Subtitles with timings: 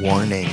[0.00, 0.48] Warning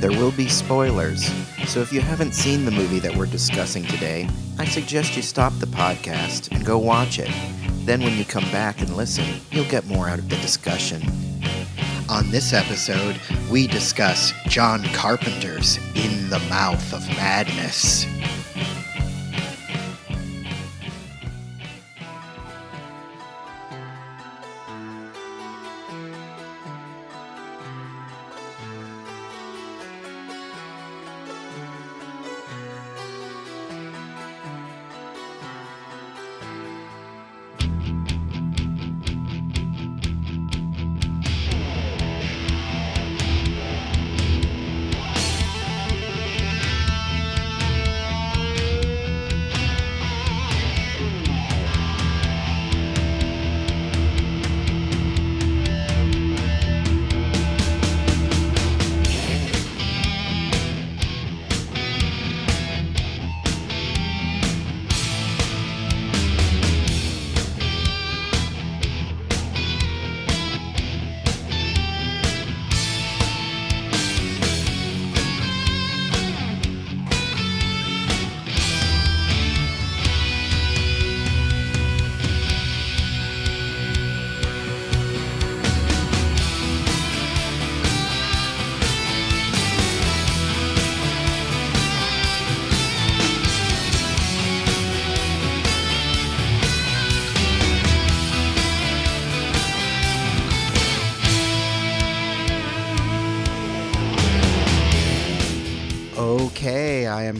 [0.00, 1.28] there will be spoilers,
[1.66, 5.52] so if you haven't seen the movie that we're discussing today, I suggest you stop
[5.58, 7.30] the podcast and go watch it.
[7.84, 11.02] Then, when you come back and listen, you'll get more out of the discussion.
[12.08, 13.20] On this episode,
[13.50, 18.06] we discuss John Carpenter's In the Mouth of Madness.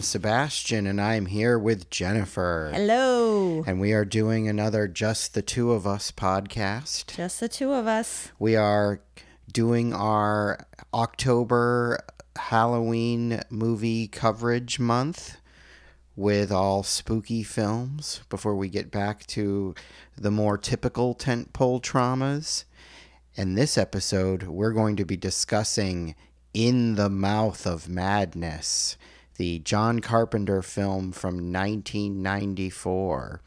[0.09, 2.71] Sebastian and I am here with Jennifer.
[2.73, 3.63] Hello.
[3.67, 7.15] And we are doing another Just the Two of Us podcast.
[7.15, 8.33] Just the two of us.
[8.39, 9.03] We are
[9.53, 12.01] doing our October
[12.37, 15.37] Halloween movie coverage month
[16.17, 19.75] with all spooky films before we get back to
[20.17, 22.65] the more typical tentpole traumas.
[23.35, 26.15] In this episode, we're going to be discussing
[26.55, 28.97] In the Mouth of Madness,
[29.38, 33.41] the John Carpenter film from 1994.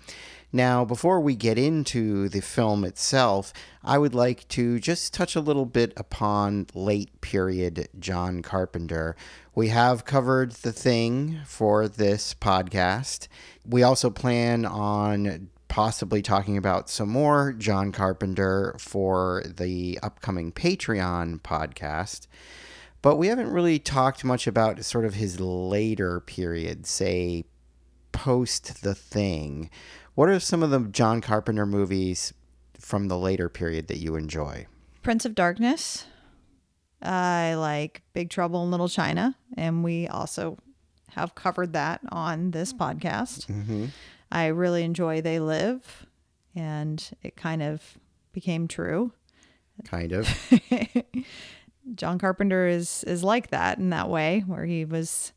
[0.54, 3.54] Now, before we get into the film itself,
[3.84, 9.16] I would like to just touch a little bit upon late period John Carpenter.
[9.56, 13.28] We have covered The Thing for this podcast.
[13.66, 21.40] We also plan on possibly talking about some more John Carpenter for the upcoming Patreon
[21.42, 22.28] podcast.
[23.02, 27.46] But we haven't really talked much about sort of his later period, say
[28.12, 29.70] post The Thing.
[30.14, 32.34] What are some of the John Carpenter movies
[32.78, 34.68] from the later period that you enjoy?
[35.02, 36.06] Prince of Darkness.
[37.02, 40.58] I like Big Trouble in Little China, and we also
[41.12, 43.48] have covered that on this podcast.
[43.48, 43.86] Mm-hmm.
[44.32, 46.06] I really enjoy They Live,
[46.56, 47.98] and it kind of
[48.32, 49.12] became true.
[49.86, 50.30] Kind of.
[51.96, 55.34] John Carpenter is is like that in that way, where he was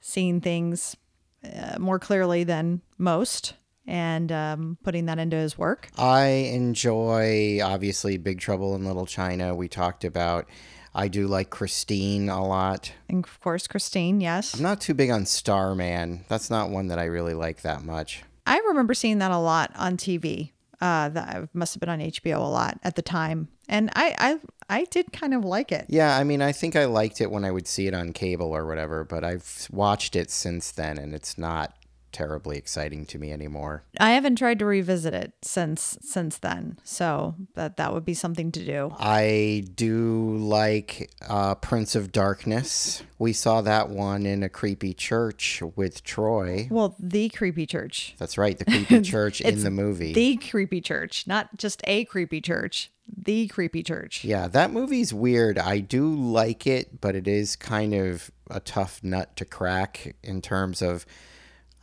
[0.00, 0.96] seeing things
[1.44, 3.54] uh, more clearly than most,
[3.86, 5.88] and um, putting that into his work.
[5.96, 9.54] I enjoy, obviously, Big Trouble in Little China.
[9.54, 10.48] We talked about.
[10.96, 12.92] I do like Christine a lot.
[13.08, 14.54] And of course, Christine, yes.
[14.54, 16.24] I'm not too big on Starman.
[16.28, 18.22] That's not one that I really like that much.
[18.46, 20.52] I remember seeing that a lot on TV.
[20.80, 24.80] Uh, that must have been on HBO a lot at the time, and I, I,
[24.80, 25.86] I did kind of like it.
[25.88, 28.54] Yeah, I mean, I think I liked it when I would see it on cable
[28.54, 31.74] or whatever, but I've watched it since then, and it's not
[32.14, 33.82] terribly exciting to me anymore.
[34.00, 38.50] I haven't tried to revisit it since since then, so that that would be something
[38.52, 38.94] to do.
[38.98, 43.02] I do like uh, Prince of Darkness.
[43.18, 46.68] We saw that one in a creepy church with Troy.
[46.70, 50.12] Well, the creepy church, That's right, the creepy church in the movie.
[50.14, 54.24] the creepy church, not just a creepy church, the creepy church.
[54.24, 55.58] yeah, that movie's weird.
[55.58, 60.40] I do like it, but it is kind of a tough nut to crack in
[60.40, 61.04] terms of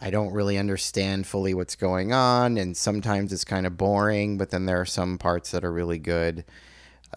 [0.02, 4.50] I don't really understand fully what's going on, and sometimes it's kind of boring, but
[4.50, 6.44] then there are some parts that are really good.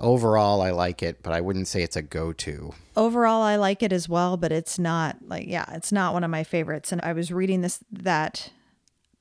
[0.00, 2.74] Overall, I like it, but I wouldn't say it's a go to.
[2.96, 6.30] Overall, I like it as well, but it's not like, yeah, it's not one of
[6.30, 6.92] my favorites.
[6.92, 8.50] And I was reading this, that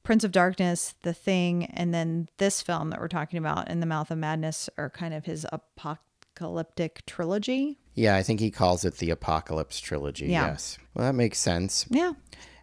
[0.01, 3.85] Prince of Darkness, The Thing, and then this film that we're talking about, In the
[3.85, 7.77] Mouth of Madness, are kind of his apocalyptic trilogy.
[7.93, 10.25] Yeah, I think he calls it the Apocalypse Trilogy.
[10.25, 10.47] Yeah.
[10.47, 10.79] Yes.
[10.95, 11.85] Well, that makes sense.
[11.89, 12.13] Yeah.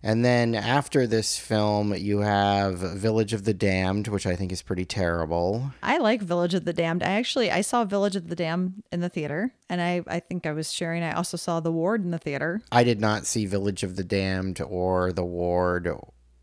[0.02, 4.62] And then after this film, you have Village of the Damned, which I think is
[4.62, 5.73] pretty terrible.
[5.82, 7.02] I like Village of the Damned.
[7.02, 10.47] I actually I saw Village of the Damned in the theater, and I I think
[10.47, 11.02] I was sharing.
[11.02, 12.62] I also saw The Ward in the theater.
[12.73, 15.91] I did not see Village of the Damned or The Ward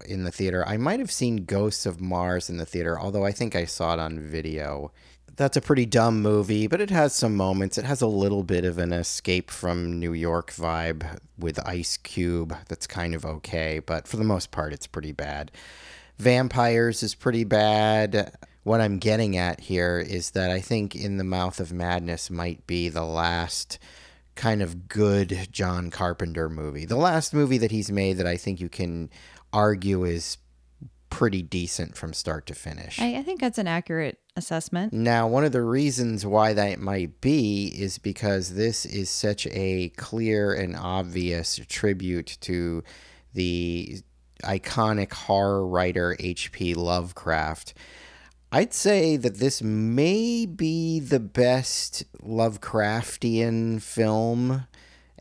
[0.06, 0.64] in the theater.
[0.68, 3.94] I might have seen Ghosts of Mars in the theater, although I think I saw
[3.94, 4.92] it on video.
[5.38, 7.78] That's a pretty dumb movie, but it has some moments.
[7.78, 12.58] It has a little bit of an escape from New York vibe with Ice Cube
[12.68, 15.52] that's kind of okay, but for the most part, it's pretty bad.
[16.18, 18.36] Vampires is pretty bad.
[18.64, 22.66] What I'm getting at here is that I think In the Mouth of Madness might
[22.66, 23.78] be the last
[24.34, 26.86] kind of good John Carpenter movie.
[26.86, 29.12] The last movie that he's made that I think you can
[29.54, 30.38] argue is
[31.10, 33.00] pretty decent from start to finish.
[33.00, 34.94] I, I think that's an accurate assessment.
[34.94, 39.90] Now, one of the reasons why that might be is because this is such a
[39.98, 42.84] clear and obvious tribute to
[43.34, 44.02] the
[44.44, 46.76] iconic horror writer H.P.
[46.76, 47.74] Lovecraft.
[48.52, 54.68] I'd say that this may be the best Lovecraftian film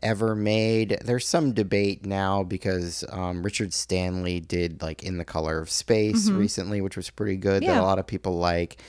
[0.03, 0.97] ever made.
[1.03, 6.29] There's some debate now because um, Richard Stanley did like In the Color of Space
[6.29, 8.81] recently, which was pretty good that a lot of people like.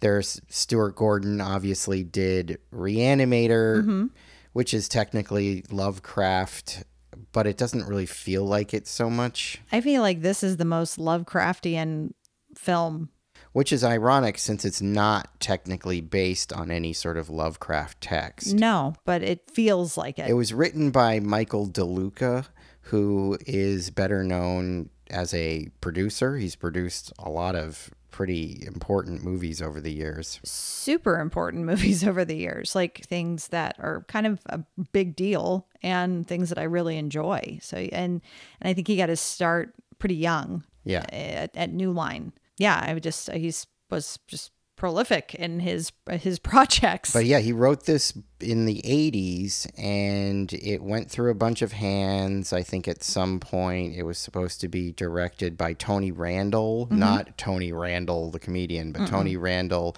[0.00, 4.10] There's Stuart Gordon obviously did Reanimator,
[4.52, 6.84] which is technically Lovecraft,
[7.32, 9.60] but it doesn't really feel like it so much.
[9.72, 12.12] I feel like this is the most Lovecraftian
[12.54, 13.10] film.
[13.56, 18.52] Which is ironic since it's not technically based on any sort of Lovecraft text.
[18.52, 20.28] No, but it feels like it.
[20.28, 22.48] It was written by Michael DeLuca,
[22.82, 26.36] who is better known as a producer.
[26.36, 30.38] He's produced a lot of pretty important movies over the years.
[30.44, 34.60] super important movies over the years, like things that are kind of a
[34.92, 37.58] big deal and things that I really enjoy.
[37.62, 38.20] So, and
[38.60, 41.06] and I think he got his start pretty young Yeah.
[41.10, 42.34] Eh, at, at New Line.
[42.58, 47.12] Yeah, I would just uh, he's was just prolific in his uh, his projects.
[47.12, 51.72] But yeah, he wrote this in the 80s and it went through a bunch of
[51.72, 52.52] hands.
[52.52, 56.98] I think at some point it was supposed to be directed by Tony Randel, mm-hmm.
[56.98, 59.96] not Tony Randall, the comedian, but Tony Randel,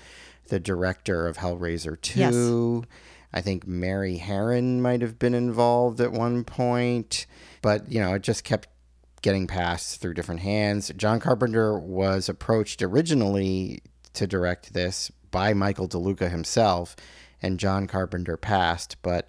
[0.49, 2.21] the director of Hellraiser 2.
[2.21, 2.99] Yes.
[3.33, 7.27] I think Mary Harron might have been involved at one point,
[7.61, 8.69] but you know, it just kept
[9.23, 10.93] getting passed through different hands.
[10.97, 13.81] John Carpenter was approached originally
[14.15, 16.97] to direct this by Michael DeLuca himself,
[17.43, 18.97] and John Carpenter passed.
[19.03, 19.29] But,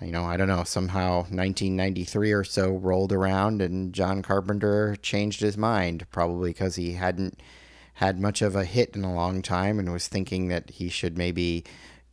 [0.00, 5.40] you know, I don't know, somehow 1993 or so rolled around and John Carpenter changed
[5.40, 7.40] his mind, probably because he hadn't
[7.94, 11.18] had much of a hit in a long time and was thinking that he should
[11.18, 11.64] maybe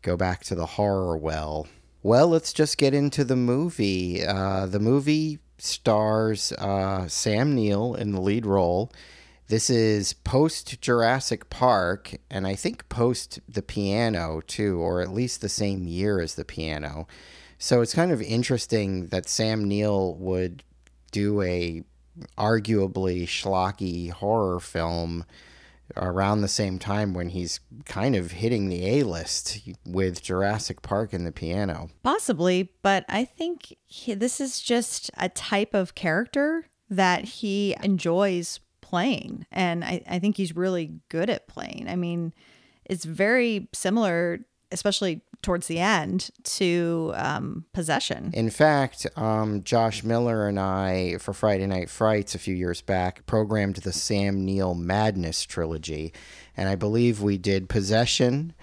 [0.02, 1.68] go back to the horror well.
[2.02, 4.24] Well, let's just get into the movie.
[4.24, 8.92] Uh, the movie stars uh, Sam Neill in the lead role.
[9.48, 15.42] This is post Jurassic Park, and I think post the piano too, or at least
[15.42, 17.08] the same year as the piano.
[17.60, 20.64] So it's kind of interesting that Sam Neill would
[21.12, 21.84] do a
[22.38, 25.26] arguably schlocky horror film
[25.98, 31.14] around the same time when he's kind of hitting the A list with Jurassic Park
[31.14, 31.90] and the piano.
[32.04, 38.60] Possibly, but I think he, this is just a type of character that he enjoys
[38.82, 39.46] playing.
[39.52, 41.88] And I, I think he's really good at playing.
[41.90, 42.34] I mean,
[42.86, 44.40] it's very similar,
[44.76, 48.32] especially towards the end, to um, Possession.
[48.34, 53.26] In fact, um, Josh Miller and I, for Friday Night Frights a few years back,
[53.26, 56.14] programmed the Sam Neill Madness trilogy.
[56.58, 58.54] And I believe we did Possession,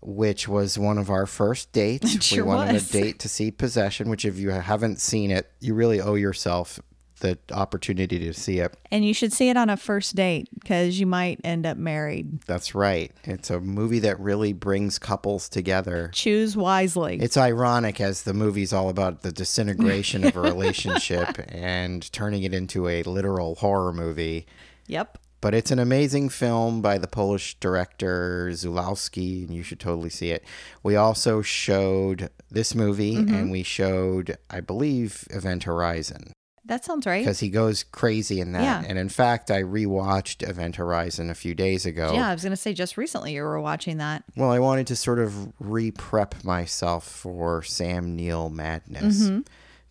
[0.00, 2.16] which was one of our first dates.
[2.24, 2.90] Sure we wanted was.
[2.90, 6.80] a date to see Possession, which, if you haven't seen it, you really owe yourself
[7.20, 8.76] the opportunity to see it.
[8.90, 12.42] And you should see it on a first date because you might end up married.
[12.42, 13.12] That's right.
[13.24, 16.10] It's a movie that really brings couples together.
[16.12, 17.18] Choose wisely.
[17.20, 22.54] It's ironic as the movie's all about the disintegration of a relationship and turning it
[22.54, 24.46] into a literal horror movie.
[24.86, 25.18] yep.
[25.42, 30.30] But it's an amazing film by the Polish director Zulawski, and you should totally see
[30.30, 30.42] it.
[30.82, 33.34] We also showed this movie, mm-hmm.
[33.34, 36.32] and we showed, I believe, Event Horizon.
[36.66, 37.24] That sounds right.
[37.24, 38.62] because he goes crazy in that.
[38.62, 38.84] Yeah.
[38.86, 42.12] And in fact, I rewatched Event Horizon a few days ago.
[42.12, 44.24] Yeah, I was gonna say just recently you were watching that.
[44.36, 49.22] Well, I wanted to sort of re prep myself for Sam Neill madness.
[49.24, 49.40] Mm-hmm.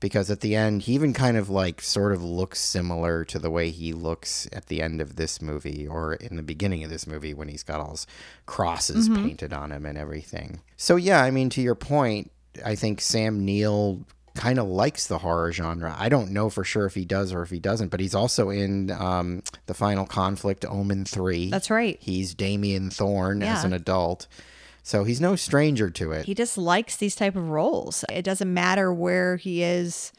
[0.01, 3.49] Because at the end, he even kind of like sort of looks similar to the
[3.49, 7.07] way he looks at the end of this movie or in the beginning of this
[7.07, 8.05] movie when he's got all his
[8.45, 9.25] crosses Mm-hmm.
[9.25, 10.59] painted on him and everything.
[10.75, 12.29] So, yeah, I mean, to your point,
[12.63, 14.05] I think Sam Neill
[14.35, 15.95] kind of likes the horror genre.
[15.97, 18.49] I don't know for sure if he does or if he doesn't, but he's also
[18.49, 21.49] in um, The Final Conflict, Omen 3.
[21.49, 21.97] That's right.
[22.01, 24.27] He's Damien Thorne as an adult.
[24.83, 26.25] So he's no stranger to it.
[26.25, 28.05] He just likes these type of roles.
[28.11, 30.11] It doesn't matter where he is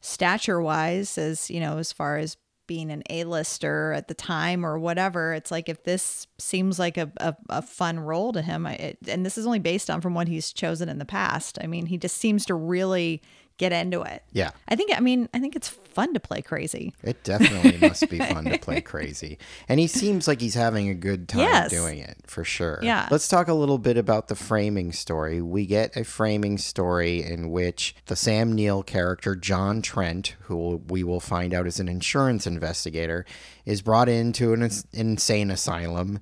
[0.00, 2.36] stature wise, as you know, as far as
[2.68, 5.34] being an A-lister at the time or whatever.
[5.34, 8.98] It's like if this seems like a, a, a fun role to him, I, it,
[9.08, 11.58] and this is only based on from what he's chosen in the past.
[11.60, 13.22] I mean, he just seems to really
[13.62, 14.22] get into it.
[14.32, 14.50] yeah.
[14.68, 14.90] I think.
[14.96, 16.92] I mean, I think it's fun to play crazy.
[17.02, 19.38] It definitely must be fun to play crazy.
[19.68, 21.70] And he seems like he's having a good time Yes.
[21.70, 22.78] doing it, for sure.
[22.82, 23.08] Yeah.
[23.10, 25.40] Let's talk a little bit about the framing story.
[25.42, 31.04] We get a framing story in which the Sam Neill character, John Trent, who we
[31.04, 33.24] will find out is an insurance investigator,
[33.66, 36.18] is brought into an ins- insane asylum.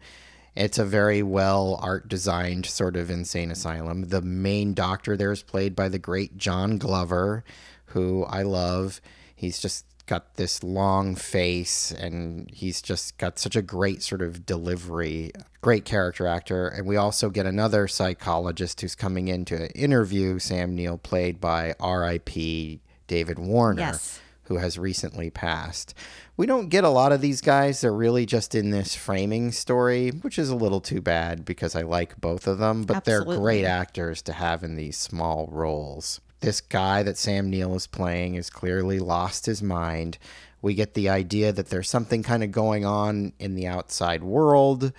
[0.54, 4.08] It's a very well art designed sort of insane asylum.
[4.08, 7.44] The main doctor there is played by the great John Glover,
[7.86, 9.00] who I love.
[9.34, 14.44] He's just got this long face and he's just got such a great sort of
[14.44, 15.30] delivery,
[15.60, 16.66] great character actor.
[16.66, 21.74] And we also get another psychologist who's coming in to interview Sam Neill, played by
[21.78, 22.80] R.I.P.
[23.06, 24.20] David Warner Yes.
[24.50, 25.94] Who has recently passed.
[26.36, 27.80] We don't get a lot of these guys.
[27.80, 31.82] They're really just in this framing story, which is a little too bad because I
[31.82, 36.20] like both of them, but they're great actors to have in these small roles.
[36.40, 40.18] This guy that Sam Neill is playing has clearly lost his mind.
[40.60, 44.92] We get the idea that there's something kind of going on in the outside world,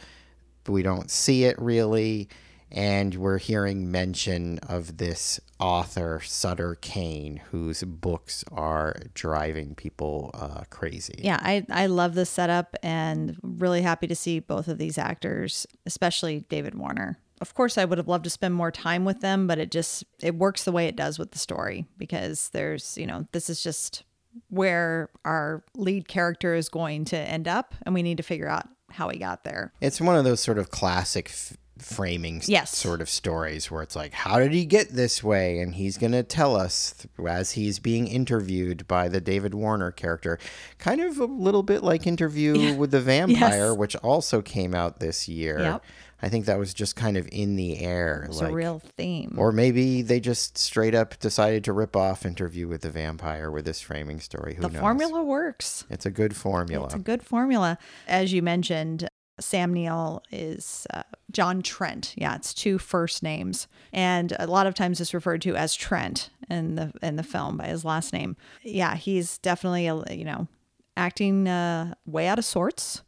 [0.63, 2.29] but we don't see it really.
[2.71, 10.63] And we're hearing mention of this author, Sutter Kane, whose books are driving people uh,
[10.69, 11.19] crazy.
[11.23, 15.67] Yeah, I, I love this setup and really happy to see both of these actors,
[15.85, 17.19] especially David Warner.
[17.41, 20.03] Of course, I would have loved to spend more time with them, but it just
[20.21, 23.63] it works the way it does with the story because there's, you know, this is
[23.63, 24.03] just
[24.49, 28.67] where our lead character is going to end up and we need to figure out
[28.91, 29.73] how he got there.
[29.81, 32.75] It's one of those sort of classic f- framing Yes.
[32.77, 35.59] sort of stories where it's like, how did he get this way?
[35.59, 39.91] And he's going to tell us th- as he's being interviewed by the David Warner
[39.91, 40.39] character.
[40.79, 43.77] Kind of a little bit like Interview with the Vampire, Yes.
[43.77, 45.59] which also came out this year.
[45.59, 45.83] Yep.
[46.23, 48.25] I think that was just kind of in the air.
[48.29, 49.33] It's like, a real theme.
[49.39, 53.65] Or maybe they just straight up decided to rip off Interview with the Vampire with
[53.65, 54.53] this framing story.
[54.53, 54.81] Who the knows?
[54.81, 55.83] formula works.
[55.89, 56.85] It's a good formula.
[56.85, 57.79] It's a good formula.
[58.07, 59.09] As you mentioned,
[59.41, 62.13] Sam Neill is uh, John Trent.
[62.17, 66.29] Yeah, it's two first names, and a lot of times it's referred to as Trent
[66.50, 68.38] in the in the film by his last name.
[68.63, 70.48] Yeah, he's definitely a you know
[70.95, 73.01] acting uh, way out of sorts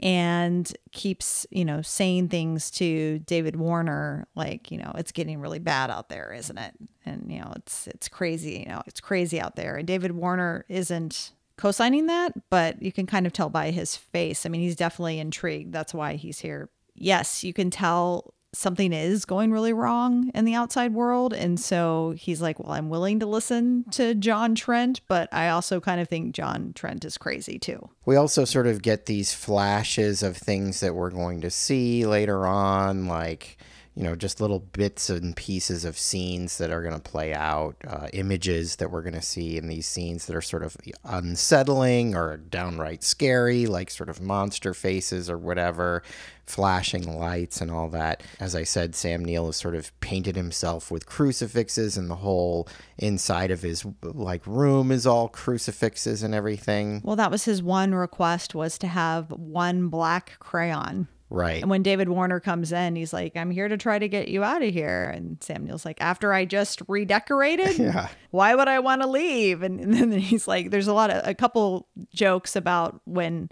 [0.00, 5.60] and keeps you know saying things to David Warner like you know it's getting really
[5.60, 6.74] bad out there isn't it
[7.06, 10.64] and you know it's it's crazy you know it's crazy out there and David Warner
[10.68, 14.44] isn't co-signing that but you can kind of tell by his face.
[14.44, 15.72] I mean he's definitely intrigued.
[15.72, 16.70] That's why he's here.
[16.94, 21.32] Yes you can tell something is going really wrong in the outside world.
[21.32, 25.80] And so he's like well I'm willing to listen to John Trent but I also
[25.80, 27.88] kind of think John Trent is crazy too.
[28.06, 32.46] We also sort of get these flashes of things that we're going to see later
[32.46, 33.56] on, like,
[33.96, 37.76] you know, just little bits and pieces of scenes that are going to play out,
[37.86, 42.16] uh, images that we're going to see in these scenes that are sort of unsettling
[42.16, 46.02] or downright scary, like sort of monster faces or whatever,
[46.44, 48.20] flashing lights and all that.
[48.40, 52.68] As I said, Sam Neill has sort of painted himself with crucifixes, and the whole
[52.98, 57.00] inside of his like room is all crucifixes and everything.
[57.04, 61.06] Well, that was his one request was to have one black crayon.
[61.34, 61.60] Right.
[61.60, 64.44] And when David Warner comes in, he's like, I'm here to try to get you
[64.44, 65.10] out of here.
[65.12, 68.08] And Sam Neill's like, after I just redecorated, Yeah.
[68.30, 69.62] why would I want to leave?
[69.62, 73.50] And, and then he's like, there's a lot of, a couple jokes about when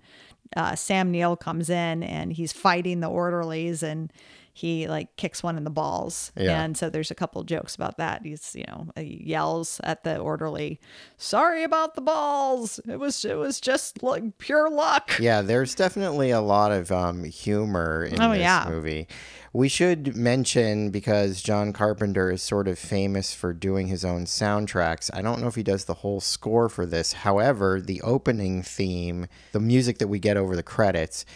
[0.57, 4.13] uh, Sam Neill comes in and he's fighting the orderlies and
[4.55, 6.31] he like kicks one in the balls.
[6.37, 6.63] Yeah.
[6.63, 8.23] And so there's a couple jokes about that.
[8.25, 10.79] He's, you know, he yells at the orderly,
[11.17, 12.79] "Sorry about the balls.
[12.87, 17.25] It was it was just like pure luck." Yeah, there's definitely a lot of um,
[17.25, 18.67] humor in Oh, this yeah.
[18.69, 19.09] movie.
[19.55, 25.11] We should mention because John Carpenter is sort of famous for doing his own soundtracks.
[25.13, 27.13] I don't know if he does the whole score for this.
[27.13, 31.27] However, the opening theme, the music that we get over the credits,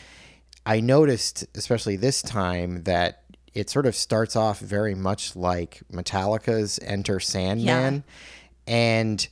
[0.66, 3.22] I noticed, especially this time, that
[3.54, 8.02] it sort of starts off very much like Metallica's Enter Sandman.
[8.66, 9.26] And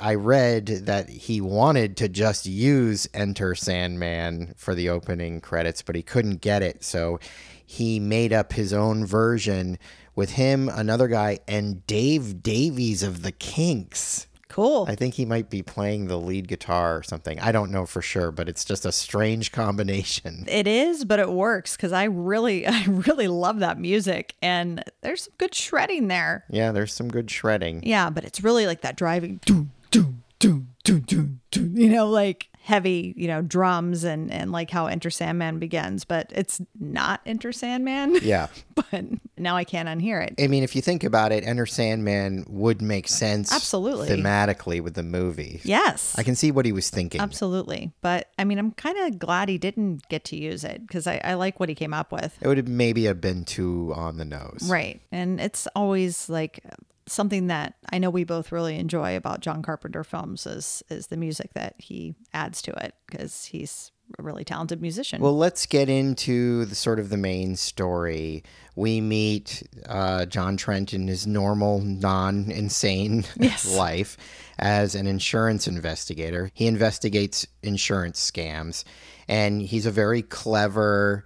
[0.00, 5.94] I read that he wanted to just use Enter Sandman for the opening credits, but
[5.94, 6.82] he couldn't get it.
[6.82, 7.20] So
[7.64, 9.78] he made up his own version
[10.16, 14.26] with him, another guy, and Dave Davies of the Kinks.
[14.54, 14.86] Cool.
[14.88, 17.40] I think he might be playing the lead guitar or something.
[17.40, 20.44] I don't know for sure, but it's just a strange combination.
[20.46, 25.24] It is, but it works because I really, I really love that music, and there's
[25.24, 26.44] some good shredding there.
[26.48, 27.82] Yeah, there's some good shredding.
[27.82, 32.06] Yeah, but it's really like that driving, doom, doom, doom, doom, doom, doom, you know,
[32.08, 37.20] like heavy, you know, drums and and like how Enter Sandman begins, but it's not
[37.26, 38.18] Enter Sandman.
[38.24, 38.46] Yeah.
[38.74, 39.04] but
[39.36, 40.34] now I can't unhear it.
[40.42, 44.08] I mean, if you think about it, Enter Sandman would make sense Absolutely.
[44.08, 45.60] thematically with the movie.
[45.62, 46.14] Yes.
[46.16, 47.20] I can see what he was thinking.
[47.20, 47.92] Absolutely.
[48.00, 51.20] But I mean, I'm kind of glad he didn't get to use it because I,
[51.22, 52.38] I like what he came up with.
[52.40, 54.66] It would have maybe have been too on the nose.
[54.66, 55.02] Right.
[55.12, 56.60] And it's always like
[57.06, 61.16] something that I know we both really enjoy about John Carpenter films is is the
[61.16, 65.20] music that he adds to it because he's a really talented musician.
[65.22, 68.44] Well, let's get into the sort of the main story.
[68.76, 73.74] We meet uh, John Trent in his normal, non-insane Yes.
[73.74, 74.18] life
[74.58, 76.50] as an insurance investigator.
[76.52, 78.84] He investigates insurance scams,
[79.26, 81.24] and he's a very clever,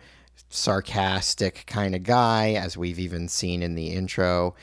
[0.49, 4.55] sarcastic kind of guy, as we've even seen in the intro.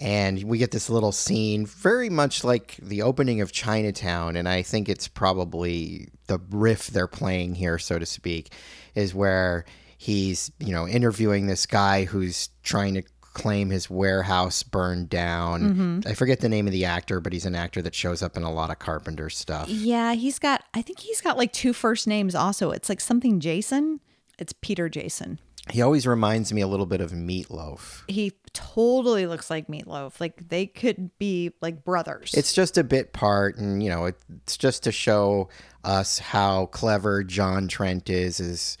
[0.00, 4.36] And we get this little scene, very much like the opening of Chinatown.
[4.36, 8.52] And I think it's probably the riff they're playing here, so to speak,
[8.94, 9.64] is where
[9.96, 13.02] he's, you know, interviewing this guy who's trying to
[13.38, 15.62] claim his warehouse burned down.
[15.62, 16.08] Mm-hmm.
[16.08, 18.42] I forget the name of the actor, but he's an actor that shows up in
[18.42, 19.68] a lot of Carpenter stuff.
[19.68, 22.70] yeah, he's got I think he's got like two first names also.
[22.70, 24.00] It's like something Jason.
[24.38, 25.38] It's Peter Jason.
[25.70, 28.02] He always reminds me a little bit of Meatloaf.
[28.08, 30.20] He totally looks like Meatloaf.
[30.20, 32.34] Like they could be like brothers.
[32.34, 35.48] It's just a bit part, and you know, it's just to show
[35.84, 38.78] us how clever John Trent is, is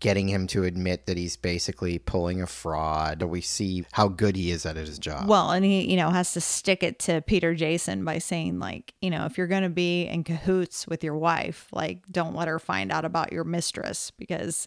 [0.00, 3.22] getting him to admit that he's basically pulling a fraud.
[3.22, 5.28] We see how good he is at his job.
[5.28, 8.94] Well, and he, you know, has to stick it to Peter Jason by saying, like,
[9.02, 12.48] you know, if you're going to be in cahoots with your wife, like, don't let
[12.48, 14.66] her find out about your mistress because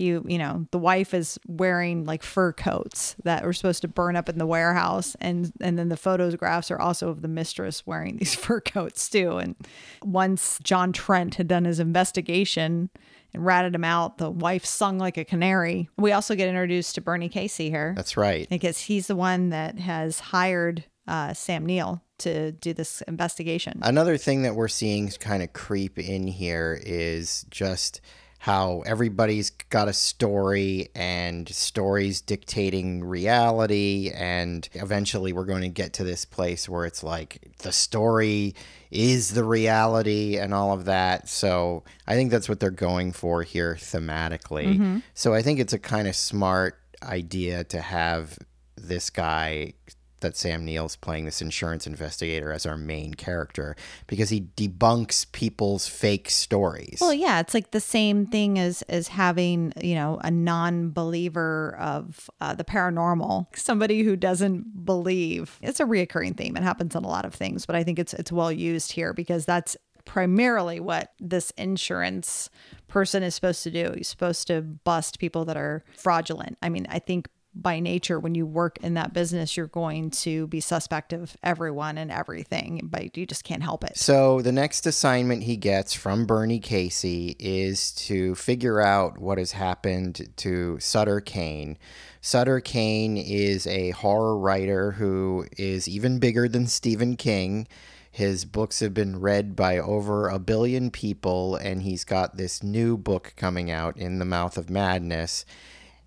[0.00, 4.16] he, you know, the wife is wearing like fur coats that were supposed to burn
[4.16, 5.16] up in the warehouse.
[5.20, 9.38] And, and then the photographs are also of the mistress wearing these fur coats too.
[9.38, 9.54] And
[10.02, 12.90] once John Trent had done his investigation,
[13.32, 14.18] and ratted him out.
[14.18, 15.88] The wife sung like a canary.
[15.96, 18.48] We also get introduced to Bernie Casey here That's right.
[18.48, 23.80] because he's the one that has hired uh, Sam Neill to do this investigation.
[23.82, 28.00] Another thing that we're seeing kind of creep in here is just
[28.40, 34.10] how everybody's got a story and stories dictating reality.
[34.14, 38.54] And eventually we're going to get to this place where it's like the story
[38.90, 41.28] is the reality and all of that.
[41.28, 44.74] So i think that's what they're going for here thematically.
[44.74, 44.98] Mm-hmm.
[45.12, 48.38] So i think it's a kind of smart idea to have
[48.74, 49.74] this guy
[50.20, 55.86] that Sam Neill's playing this insurance investigator as our main character because he debunks people's
[55.86, 56.98] fake stories.
[57.00, 62.30] well, yeah, it's like the same thing as as having you know a non-believer of
[62.40, 65.58] uh, the paranormal, somebody who doesn't believe.
[65.62, 66.56] It's a reoccurring theme.
[66.56, 69.12] It happens in a lot of things, but I think it's it's well used here
[69.12, 72.50] because that's primarily what this insurance
[72.88, 73.92] person is supposed to do.
[73.96, 76.58] He's supposed to bust people that are fraudulent.
[76.62, 80.46] I mean, I think by nature, when you work in that business, you're going to
[80.46, 83.96] be suspect of everyone and everything, but you just can't help it.
[83.96, 89.52] So the next assignment he gets from Bernie Casey is to figure out what has
[89.52, 91.76] happened to Sutter Kane.
[92.20, 97.66] Sutter Kane is a horror writer who is even bigger than Stephen King.
[98.12, 102.96] His books have been read by over a billion people, and he's got this new
[102.96, 105.44] book coming out in The Mouth of Madness.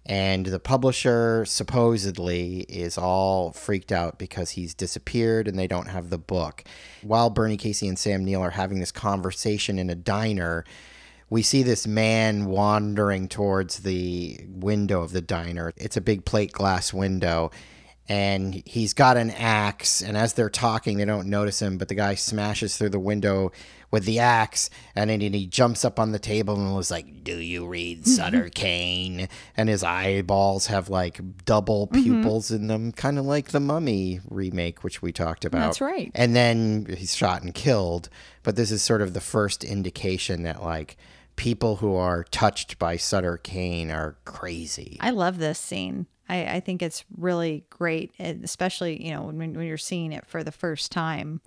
[0.05, 6.09] And the publisher supposedly is all freaked out because he's disappeared and they don't have
[6.09, 6.63] the book.
[7.01, 10.65] While Bernie Casey and Sam Neill are having this conversation in a diner,
[11.29, 15.73] we see this man wandering towards the window of the diner.
[15.77, 17.51] It's a big plate glass window.
[18.09, 21.77] And he's got an axe, and as they're talking, they don't notice him.
[21.77, 23.53] But the guy smashes through the window
[23.93, 27.38] with the axe, and then he jumps up on the table and was like, "Do
[27.38, 28.10] you read mm-hmm.
[28.10, 32.01] Sutter Kane?" And his eyeballs have like double mm-hmm.
[32.01, 35.60] pupils in them, kind of like the Mummy remake, which we talked about.
[35.60, 36.10] That's right.
[36.15, 38.10] And then he's shot and killed.
[38.41, 40.97] But this is sort of the first indication that like
[41.36, 44.97] people who are touched by Sutter Kane are crazy.
[45.01, 46.08] I love this scene.
[46.27, 50.43] I, I think it's really great, especially you know when, when you're seeing it for
[50.43, 51.41] the first time.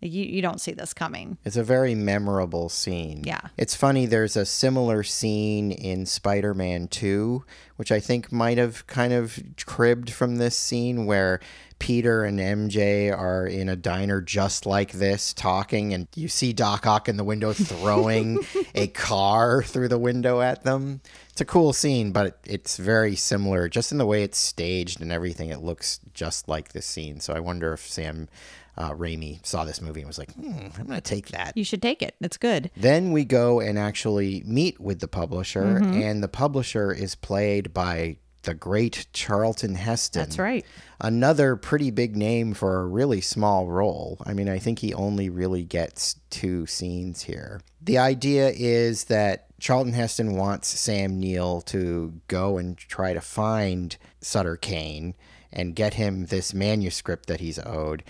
[0.00, 1.36] You, you don't see this coming.
[1.44, 3.22] It's a very memorable scene.
[3.24, 3.40] Yeah.
[3.56, 7.44] It's funny, there's a similar scene in Spider Man 2,
[7.76, 11.40] which I think might have kind of cribbed from this scene where
[11.80, 16.86] Peter and MJ are in a diner just like this talking, and you see Doc
[16.86, 18.38] Ock in the window throwing
[18.74, 21.00] a car through the window at them.
[21.30, 25.10] It's a cool scene, but it's very similar just in the way it's staged and
[25.10, 25.48] everything.
[25.48, 27.18] It looks just like this scene.
[27.18, 28.28] So I wonder if Sam
[28.76, 31.56] uh, Raimi saw this movie and was like, hmm, I'm going to take that.
[31.56, 32.14] You should take it.
[32.20, 32.70] It's good.
[32.76, 36.00] Then we go and actually meet with the publisher, Mm-hmm.
[36.02, 40.20] and the publisher is played by the great Charlton Heston.
[40.22, 40.64] That's right.
[40.98, 44.16] Another pretty big name for a really small role.
[44.24, 47.60] I mean, I think he only really gets two scenes here.
[47.82, 53.94] The idea is that Charlton Heston wants Sam Neill to go and try to find
[54.22, 55.14] Sutter Kane
[55.52, 58.04] and get him this manuscript that he's owed.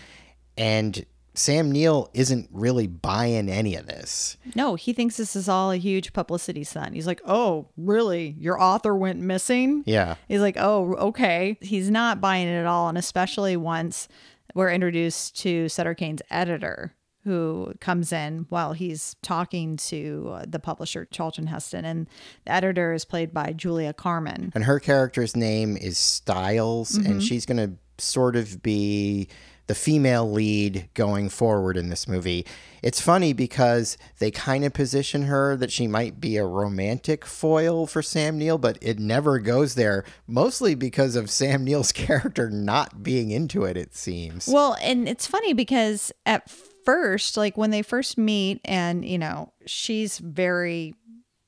[0.60, 4.36] And Sam Neill isn't really buying any of this.
[4.54, 6.94] No, he thinks this is all a huge publicity stunt.
[6.94, 8.36] He's like, oh, really?
[8.38, 9.82] Your author went missing?
[9.86, 10.16] Yeah.
[10.28, 11.56] He's like, oh, okay.
[11.60, 12.88] He's not buying it at all.
[12.88, 14.08] And especially once
[14.54, 16.94] we're introduced to Sutter Kane's editor,
[17.24, 21.84] who comes in while he's talking to uh, the publisher, Charlton Heston.
[21.84, 22.08] And
[22.44, 24.50] the editor is played by Julia Carmen.
[24.54, 29.28] and her character's name is Styles, and she's going to sort of be
[29.70, 32.44] the female lead going forward in this movie.
[32.82, 37.86] It's funny because they kind of position her that she might be a romantic foil
[37.86, 43.04] for Sam Neill, but it never goes there, mostly because of Sam Neill's character not
[43.04, 44.48] being into it, it seems.
[44.48, 46.50] Well, and it's funny because at
[46.84, 50.96] first, like when they first meet, and you know, she's very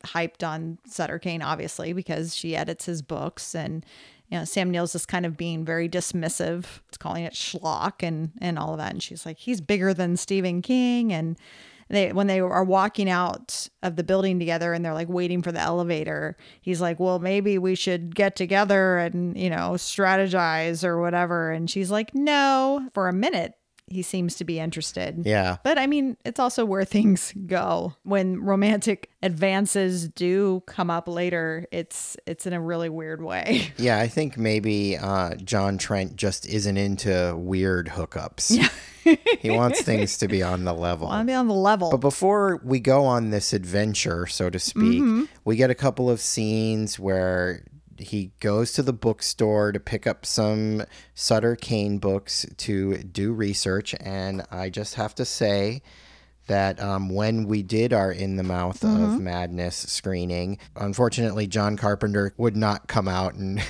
[0.05, 3.85] hyped on Sutter Kane, obviously, because she edits his books and
[4.33, 6.65] you know, Sam Neill's just kind of being very dismissive.
[6.89, 8.95] It's calling it schlock and and all of that.
[8.95, 11.13] And she's like, he's bigger than Stephen King.
[11.13, 11.37] And
[11.91, 15.53] they when they are walking out of the building together and they're like waiting for
[15.53, 20.99] the elevator, he's like, Well, maybe we should get together and, you know, strategize or
[20.99, 21.51] whatever.
[21.51, 22.89] And she's like, No.
[22.95, 23.53] For a minute,
[23.87, 25.23] he seems to be interested.
[25.27, 25.57] yeah.
[25.65, 27.95] But I mean, it's also where things go.
[28.05, 33.73] When romantic advances do come up later, it's it's in a really weird way.
[33.79, 38.71] Yeah, I think maybe uh, John Trent just isn't into weird hookups.
[39.41, 41.09] he wants things to be on the level.
[41.09, 41.91] I'll be on the level.
[41.91, 45.03] But before we go on this adventure, so to speak,
[45.45, 47.67] we get a couple of scenes where
[47.99, 53.95] he goes to the bookstore to pick up some Sutter Kane books to do research.
[54.01, 55.83] And I just have to say
[56.49, 62.35] that um, when we did our In the Mouth of Madness screening, unfortunately, John Carpenter
[62.37, 63.63] would not come out and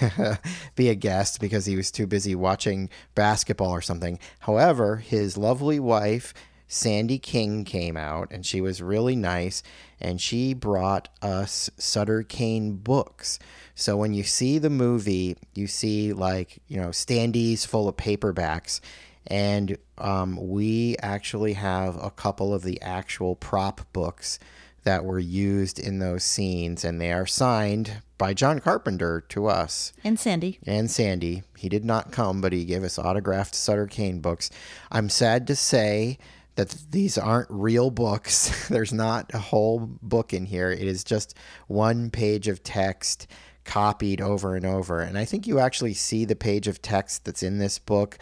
[0.74, 4.18] be a guest because he was too busy watching basketball or something.
[4.40, 6.32] However, his lovely wife,
[6.66, 9.62] Sandy King came out and she was really nice
[10.00, 13.38] and she brought us Sutter Kane books.
[13.74, 18.80] So when you see the movie, you see like, you know, standees full of paperbacks
[19.26, 24.38] and um, we actually have a couple of the actual prop books
[24.85, 29.92] that were used in those scenes and they are signed by John Carpenter to us
[30.04, 30.58] and Sandy.
[30.66, 31.44] and Sandy.
[31.56, 34.50] He did not come, but he gave us autographed Sutter Kane books.
[34.90, 36.18] I'm sad to say
[36.56, 38.68] that these aren't real books.
[38.68, 40.70] There's not a whole book in here.
[40.70, 41.37] It is just
[41.68, 43.28] one page of text
[43.64, 45.01] copied over and over.
[45.01, 48.18] And I think you actually see the page of text that's in this book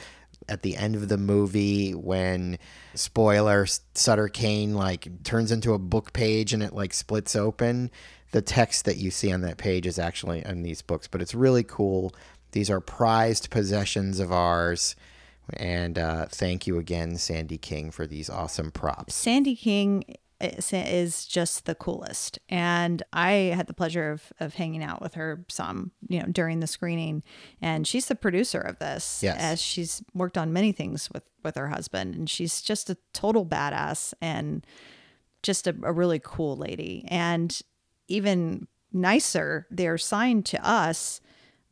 [0.49, 2.59] at the end of the movie when
[2.95, 7.91] spoiler Sutter Kane like turns into a book page and it like splits open.
[8.33, 11.35] The text that you see on that page is actually in these books, but it's
[11.35, 12.13] really cool.
[12.53, 14.97] These are prized possessions of ours.
[15.55, 19.15] And uh, thank you again, Sandy King, for these awesome props.
[19.15, 20.05] Sandy King
[20.41, 22.39] is just the coolest.
[22.49, 26.61] And I had the pleasure of, of hanging out with her some, you know, during
[26.61, 27.23] the screening.
[27.61, 29.21] And she's the producer of this.
[29.23, 29.37] Yes.
[29.39, 32.15] As she's worked on many things with, with her husband.
[32.15, 34.67] And she's just a total badass and
[35.43, 37.05] just a, a really cool lady.
[37.09, 37.61] And
[38.09, 41.21] even nicer, they're signed to us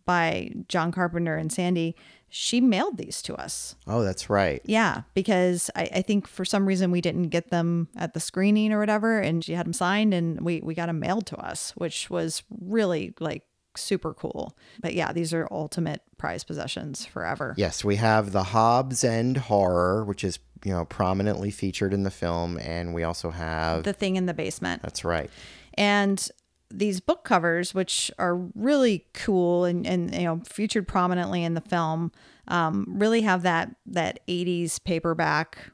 [0.04, 1.96] by John Carpenter and Sandy.
[2.30, 3.74] She mailed these to us.
[3.86, 4.60] Oh, that's right.
[4.64, 8.72] Yeah, because I, I think for some reason we didn't get them at the screening
[8.72, 11.72] or whatever, and she had them signed, and we we got them mailed to us,
[11.76, 13.44] which was really like
[13.76, 14.56] super cool.
[14.80, 17.54] But yeah, these are ultimate prize possessions forever.
[17.56, 22.10] Yes, we have the Hobbs End horror, which is you know prominently featured in the
[22.10, 24.82] film, and we also have The thing in the basement.
[24.82, 25.30] that's right.
[25.74, 26.28] and
[26.70, 31.60] these book covers which are really cool and, and you know featured prominently in the
[31.62, 32.12] film
[32.48, 35.70] um, really have that that 80s paperback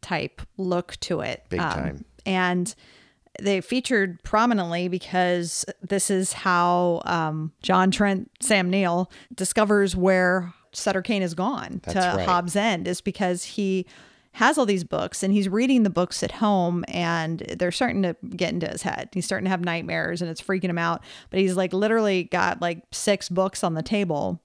[0.00, 2.04] type look to it Big Um, time.
[2.24, 2.74] and
[3.40, 11.02] they featured prominently because this is how um, John Trent Sam Neill discovers where Sutter
[11.02, 12.26] Kane has gone to right.
[12.26, 13.86] Hobbs End is because he
[14.38, 18.14] has all these books and he's reading the books at home and they're starting to
[18.36, 19.08] get into his head.
[19.12, 21.02] He's starting to have nightmares and it's freaking him out.
[21.30, 24.40] But he's like literally got like six books on the table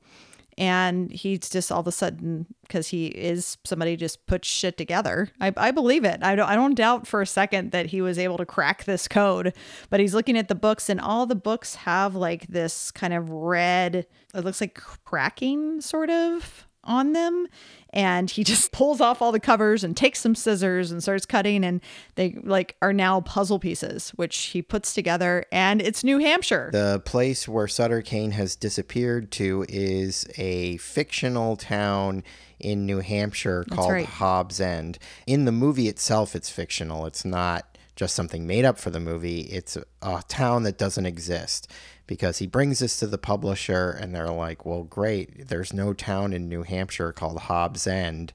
[0.58, 5.29] and he's just all of a sudden because he is somebody just puts shit together
[5.41, 8.19] I, I believe it I don't, I don't doubt for a second that he was
[8.19, 9.53] able to crack this code
[9.89, 13.32] but he's looking at the books and all the books have like this kind of
[13.32, 17.47] red it looks like cracking sort of on them
[17.93, 21.63] and he just pulls off all the covers and takes some scissors and starts cutting
[21.63, 21.79] and
[22.15, 27.01] they like are now puzzle pieces which he puts together and it's new hampshire The
[27.06, 32.23] place where Sutter Kane has disappeared to is a fictional town
[32.60, 34.06] in New Hampshire called right.
[34.06, 34.97] Hobbs End.
[35.27, 37.06] In the movie itself, it's fictional.
[37.06, 39.41] It's not just something made up for the movie.
[39.41, 41.69] It's a, a town that doesn't exist
[42.08, 45.48] because he brings this to the publisher and they're like, "Well, great.
[45.48, 48.34] There's no town in New Hampshire called Hobbs End."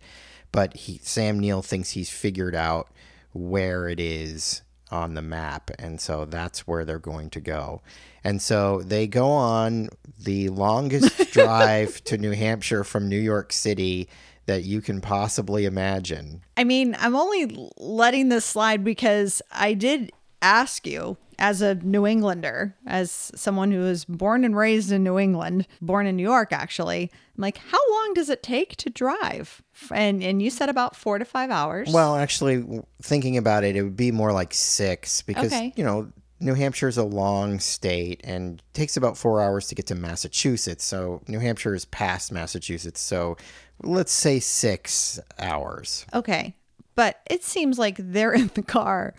[0.52, 2.88] But he Sam Neill thinks he's figured out
[3.32, 7.82] where it is on the map and so that's where they're going to go.
[8.24, 14.08] And so they go on the longest drive to New Hampshire from New York City
[14.46, 16.42] that you can possibly imagine.
[16.56, 20.10] I mean, I'm only letting this slide because I did
[20.42, 25.18] ask you as a New Englander, as someone who was born and raised in New
[25.18, 27.10] England, born in New York actually.
[27.36, 29.62] I'm like, how long does it take to drive?
[29.92, 31.90] And and you said about 4 to 5 hours.
[31.92, 35.72] Well, actually, thinking about it, it would be more like six because, Okay.
[35.76, 39.86] you know, New Hampshire is a long state and takes about four hours to get
[39.88, 40.84] to Massachusetts.
[40.84, 43.00] So New Hampshire is past Massachusetts.
[43.00, 43.36] So
[43.82, 46.06] let's say six hours.
[46.14, 46.54] okay.
[46.96, 49.14] But it seems like they're in the car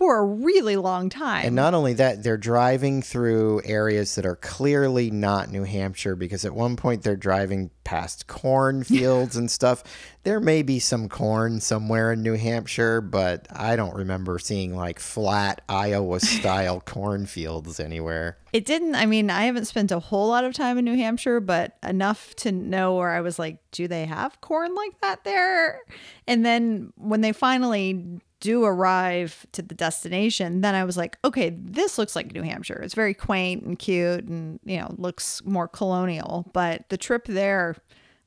[0.00, 1.44] for a really long time.
[1.44, 6.46] And not only that, they're driving through areas that are clearly not New Hampshire because
[6.46, 9.84] at one point they're driving past cornfields and stuff.
[10.22, 14.98] There may be some corn somewhere in New Hampshire, but I don't remember seeing like
[14.98, 18.38] flat Iowa style cornfields anywhere.
[18.54, 18.94] It didn't.
[18.94, 22.34] I mean, I haven't spent a whole lot of time in New Hampshire, but enough
[22.36, 25.82] to know where I was like, do they have corn like that there?
[26.26, 31.50] And then when they finally do arrive to the destination, then I was like, okay,
[31.50, 32.80] this looks like New Hampshire.
[32.82, 36.50] It's very quaint and cute and, you know, looks more colonial.
[36.52, 37.76] But the trip there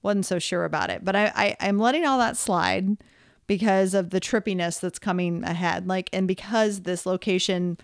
[0.04, 1.04] wasn't so sure about it.
[1.04, 2.98] But I, I, I'm letting all that slide
[3.48, 5.88] because of the trippiness that's coming ahead.
[5.88, 7.78] Like, and because this location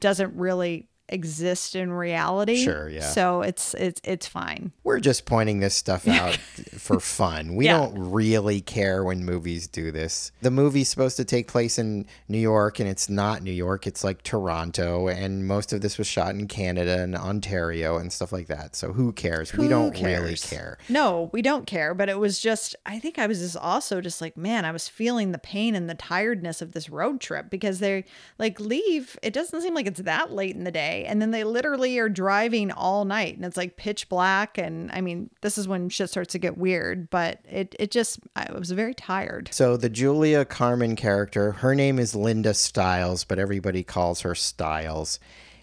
[0.00, 2.64] doesn't really exist in reality.
[2.64, 3.00] Sure, yeah.
[3.10, 4.72] So it's it's it's fine.
[4.84, 6.36] We're just pointing this stuff out
[6.78, 7.54] for fun.
[7.56, 7.78] We Yeah.
[7.78, 10.32] don't really care when movies do this.
[10.42, 13.86] The movie's supposed to take place in New York, and it's not New York.
[13.86, 18.32] It's like Toronto, and most of this was shot in Canada and Ontario and stuff
[18.32, 18.74] like that.
[18.76, 19.52] So who cares?
[19.52, 20.20] we don't cares?
[20.20, 20.78] really care.
[20.88, 21.94] No, we don't care.
[21.94, 24.88] But it was just, I think I was just also just like, man, I was
[24.88, 28.04] feeling the pain and the tiredness of this road trip because they
[28.38, 29.16] like leave.
[29.22, 30.95] It doesn't seem like it's that late in the day.
[31.04, 34.58] And then they literally are driving all night and it's like pitch black.
[34.58, 38.20] And I mean, this is when shit starts to get weird, but it, it just,
[38.34, 39.48] I was very tired.
[39.52, 45.18] So the Julia Carmen character, her name is Linda Styles, but everybody calls her Styles.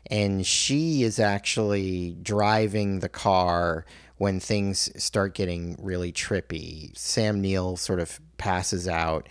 [0.08, 3.86] And she is actually driving the car
[4.18, 6.96] when things start getting really trippy.
[6.98, 9.28] Sam Neill sort of passes out.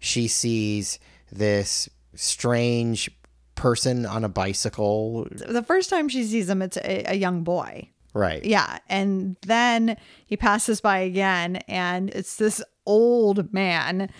[0.00, 0.98] She sees
[1.30, 3.10] this strange
[3.58, 5.26] person on a bicycle.
[5.30, 7.90] The first time she sees him, it's a, a young boy.
[8.14, 8.42] Right.
[8.44, 8.78] Yeah.
[8.88, 14.10] And then he passes by again, and it's this old man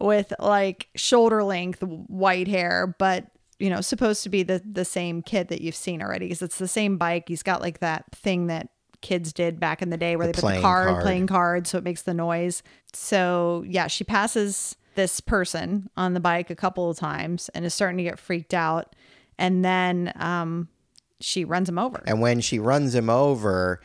[0.00, 3.26] with like shoulder length white hair, but
[3.58, 6.58] you know, supposed to be the the same kid that you've seen already because it's
[6.58, 7.24] the same bike.
[7.28, 8.68] He's got like that thing that
[9.00, 11.02] kids did back in the day where The they put the card, card.
[11.02, 12.62] playing cards so it makes the noise.
[12.92, 17.72] So yeah, she passes this person on the bike a couple of times and is
[17.72, 18.96] starting to get freaked out.
[19.38, 20.68] And then um,
[21.20, 22.02] she runs him over.
[22.04, 23.80] And when she runs him over,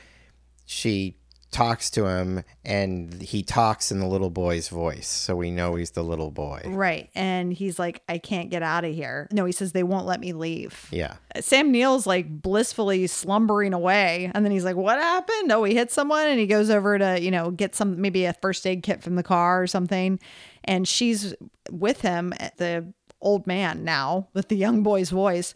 [0.65, 1.19] she
[1.54, 5.08] talks to him and he talks in the little boy's voice.
[5.08, 6.63] So we know he's the little boy.
[6.66, 7.10] Right.
[7.16, 9.28] And he's like, I can't get out of here.
[9.32, 10.88] No, he says, they won't let me leave.
[10.92, 11.16] Yeah.
[11.39, 14.32] Sam Neill's like blissfully slumbering away.
[14.34, 15.52] And then he's like, What happened?
[15.52, 16.28] Oh, he hit someone.
[16.28, 19.16] And he goes over to, you know, get some, maybe a first aid kit from
[19.16, 20.20] the car or something.
[20.66, 21.34] And she's
[21.72, 25.54] with him, eh, the old man now, with the young boy's voice.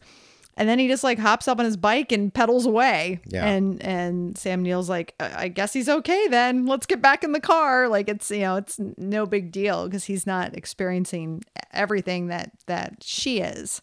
[0.59, 3.21] And then he just like hops up on his bike and pedals away.
[3.27, 3.45] Yeah.
[3.45, 6.65] And and Sam Neill's like, I I guess he's okay then.
[6.65, 7.87] Let's get back in the car.
[7.87, 13.03] Like it's you know it's no big deal because he's not experiencing everything that that
[13.03, 13.81] she is.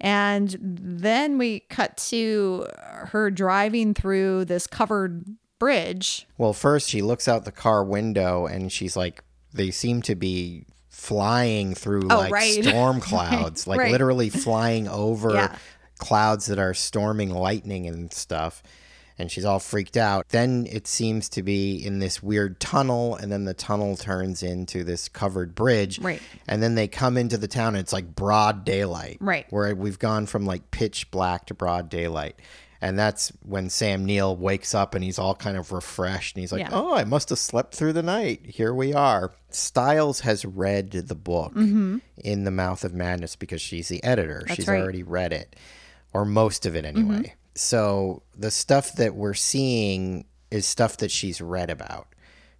[0.00, 2.66] And then we cut to
[3.08, 5.24] her driving through this covered
[5.58, 6.26] bridge.
[6.38, 9.22] Well, first she looks out the car window and she's like,
[9.52, 12.64] they seem to be flying through Oh, like right.
[12.64, 13.92] storm clouds, like right.
[13.92, 15.56] literally flying over Yeah.
[15.98, 18.62] Clouds that are storming lightning and stuff.
[19.16, 20.28] And she's all freaked out.
[20.30, 24.82] Then it seems to be in this weird tunnel, and then the tunnel turns into
[24.82, 26.00] this covered bridge.
[26.00, 26.20] Right.
[26.48, 29.18] And then they come into the town, and it's like broad daylight.
[29.20, 29.46] Right.
[29.50, 32.40] Where we've gone from like pitch black to broad daylight.
[32.84, 36.52] And that's when Sam Neill wakes up and he's all kind of refreshed and he's
[36.52, 36.68] like, Yeah.
[36.70, 38.44] Oh, I must have slept through the night.
[38.44, 39.32] Here we are.
[39.48, 41.98] Styles has read the book mm-hmm.
[42.18, 44.44] in The Mouth of Madness because she's the editor.
[44.52, 44.82] she's right.
[44.82, 45.56] already read it,
[46.14, 47.10] or most of it mm-hmm.
[47.10, 47.34] anyway.
[47.54, 52.08] So the stuff that we're seeing is stuff that she's read about.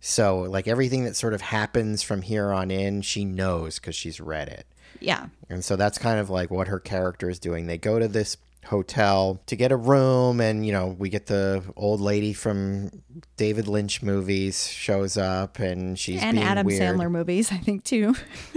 [0.00, 4.20] So, like everything that sort of happens from here on in, she knows because she's
[4.20, 4.66] read it.
[5.00, 5.28] Yeah.
[5.48, 7.66] And so that's kind of like what her character is doing.
[7.66, 8.36] They go to this
[8.66, 12.90] hotel to get a room and you know we get the old lady from
[13.36, 16.82] david lynch movies shows up and she's And being Adam weird.
[16.82, 18.14] Sandler movies, I think too.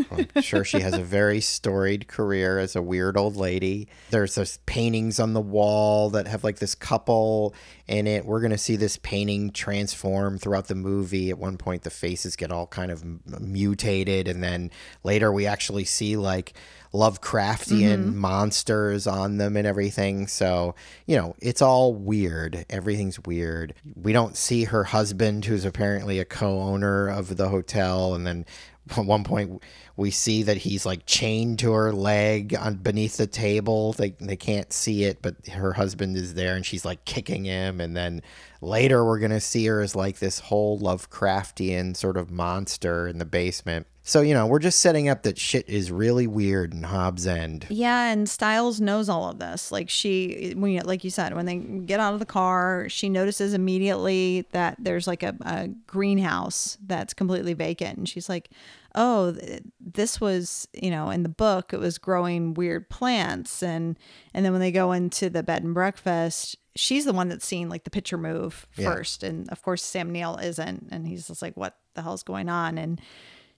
[0.11, 3.87] I'm sure she has a very storied career as a weird old lady.
[4.09, 7.53] There's those paintings on the wall that have like this couple
[7.87, 8.25] in it.
[8.25, 11.29] We're going to see this painting transform throughout the movie.
[11.29, 13.03] At one point, the faces get all kind of
[13.41, 14.27] mutated.
[14.27, 14.71] And then
[15.03, 16.53] later, we actually see like
[16.97, 18.17] Lovecraftian mm-hmm.
[18.17, 20.27] monsters on them and everything.
[20.27, 20.73] So,
[21.05, 22.65] you know, it's all weird.
[22.69, 23.75] Everything's weird.
[23.95, 28.15] We don't see her husband, who's apparently a co owner of the hotel.
[28.15, 28.45] And then
[28.91, 29.61] at one point
[29.95, 33.93] we see that he's like chained to her leg on beneath the table.
[33.93, 37.81] They, they can't see it but her husband is there and she's like kicking him.
[37.81, 38.21] And then
[38.61, 43.25] later we're gonna see her as like this whole lovecraftian sort of monster in the
[43.25, 43.87] basement.
[44.07, 47.65] So you know we're just setting up that shit is really weird in hobbs end.
[47.69, 49.69] Yeah, and Styles knows all of this.
[49.69, 53.09] Like she, when you, like you said, when they get out of the car, she
[53.09, 58.49] notices immediately that there's like a, a greenhouse that's completely vacant, and she's like,
[58.97, 59.33] "Oh,
[59.79, 63.97] this was, you know, in the book, it was growing weird plants." And
[64.33, 67.69] and then when they go into the bed and breakfast, she's the one that's seeing
[67.69, 68.91] like the picture move Yeah.
[68.91, 72.49] first, and of course Sam Neill isn't, and he's just like, "What the hell's going
[72.49, 72.99] on?" and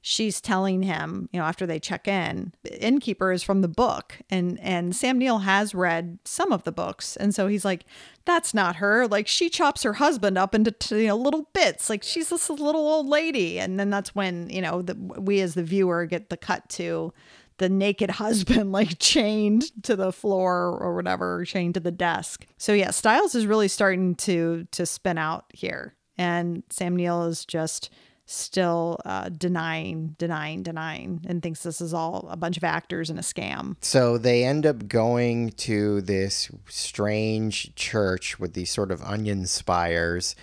[0.01, 4.17] she's telling him, you know, after they check in, the innkeeper is from the book
[4.29, 7.15] and and Sam Neill has read some of the books.
[7.17, 7.85] And so he's like,
[8.25, 9.07] that's not her.
[9.07, 11.89] Like she chops her husband up into you know, little bits.
[11.89, 13.59] Like she's this little old lady.
[13.59, 17.13] And then that's when, you know, the, we as the viewer get the cut to
[17.57, 22.45] the naked husband like chained to the floor or whatever, chained to the desk.
[22.57, 25.95] So yeah, Styles is really starting to to spin out here.
[26.17, 27.89] And Sam Neill is just
[28.29, 33.17] still uh, denying, denying, denying, and thinks this is all a bunch of actors and
[33.17, 33.75] a scam.
[33.81, 40.35] So they end up going to this strange church with these sort of onion spires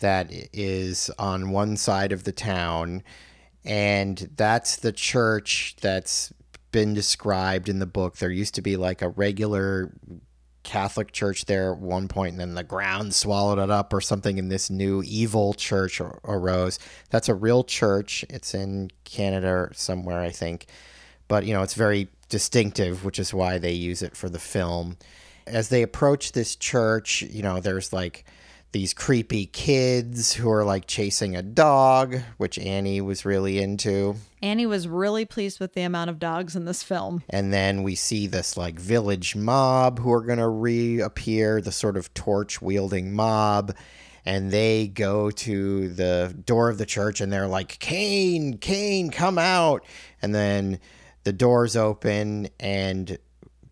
[0.00, 3.02] that is on one side of the town.
[3.64, 6.32] And that's the church that's
[6.72, 8.16] been described in the book.
[8.16, 9.92] There used to be like a regular
[10.64, 14.38] Catholic church there at one point, and then the ground swallowed it up or something,
[14.38, 16.78] and this new evil church arose.
[17.10, 18.24] That's a real church.
[18.28, 20.66] It's in Canada or somewhere, I think.
[21.28, 24.96] But, you know, it's very distinctive, which is why they use it for the film.
[25.46, 28.24] As they approach this church, you know, there's like
[28.74, 34.16] these creepy kids who are like chasing a dog, which Annie was really into.
[34.42, 37.22] Annie was really pleased with the amount of dogs in this film.
[37.30, 41.96] And then we see this like village mob who are going to reappear, the sort
[41.96, 43.76] of torch wielding mob.
[44.26, 49.38] And they go to the door of the church and they're like, Kane, Kane, come
[49.38, 49.84] out.
[50.20, 50.80] And then
[51.22, 53.18] the doors open and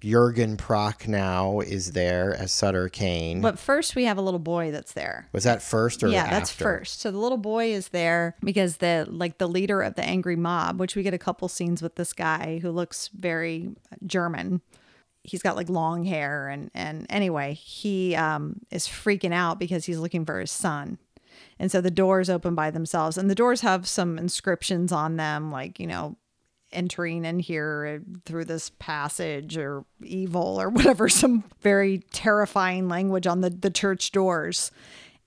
[0.03, 3.41] Jurgen Prochnow is there as Sutter Kane.
[3.41, 5.29] But first, we have a little boy that's there.
[5.33, 6.35] Was that first or yeah, after?
[6.35, 7.01] that's first.
[7.01, 10.81] So the little boy is there because the like the leader of the angry mob,
[10.81, 13.71] which we get a couple scenes with this guy who looks very
[14.05, 14.61] German.
[15.25, 19.99] he's got like long hair and and anyway, he um is freaking out because he's
[19.99, 20.99] looking for his son.
[21.59, 25.51] And so the doors open by themselves and the doors have some inscriptions on them
[25.51, 26.17] like, you know,
[26.73, 33.41] entering in here through this passage or evil or whatever some very terrifying language on
[33.41, 34.71] the the church doors.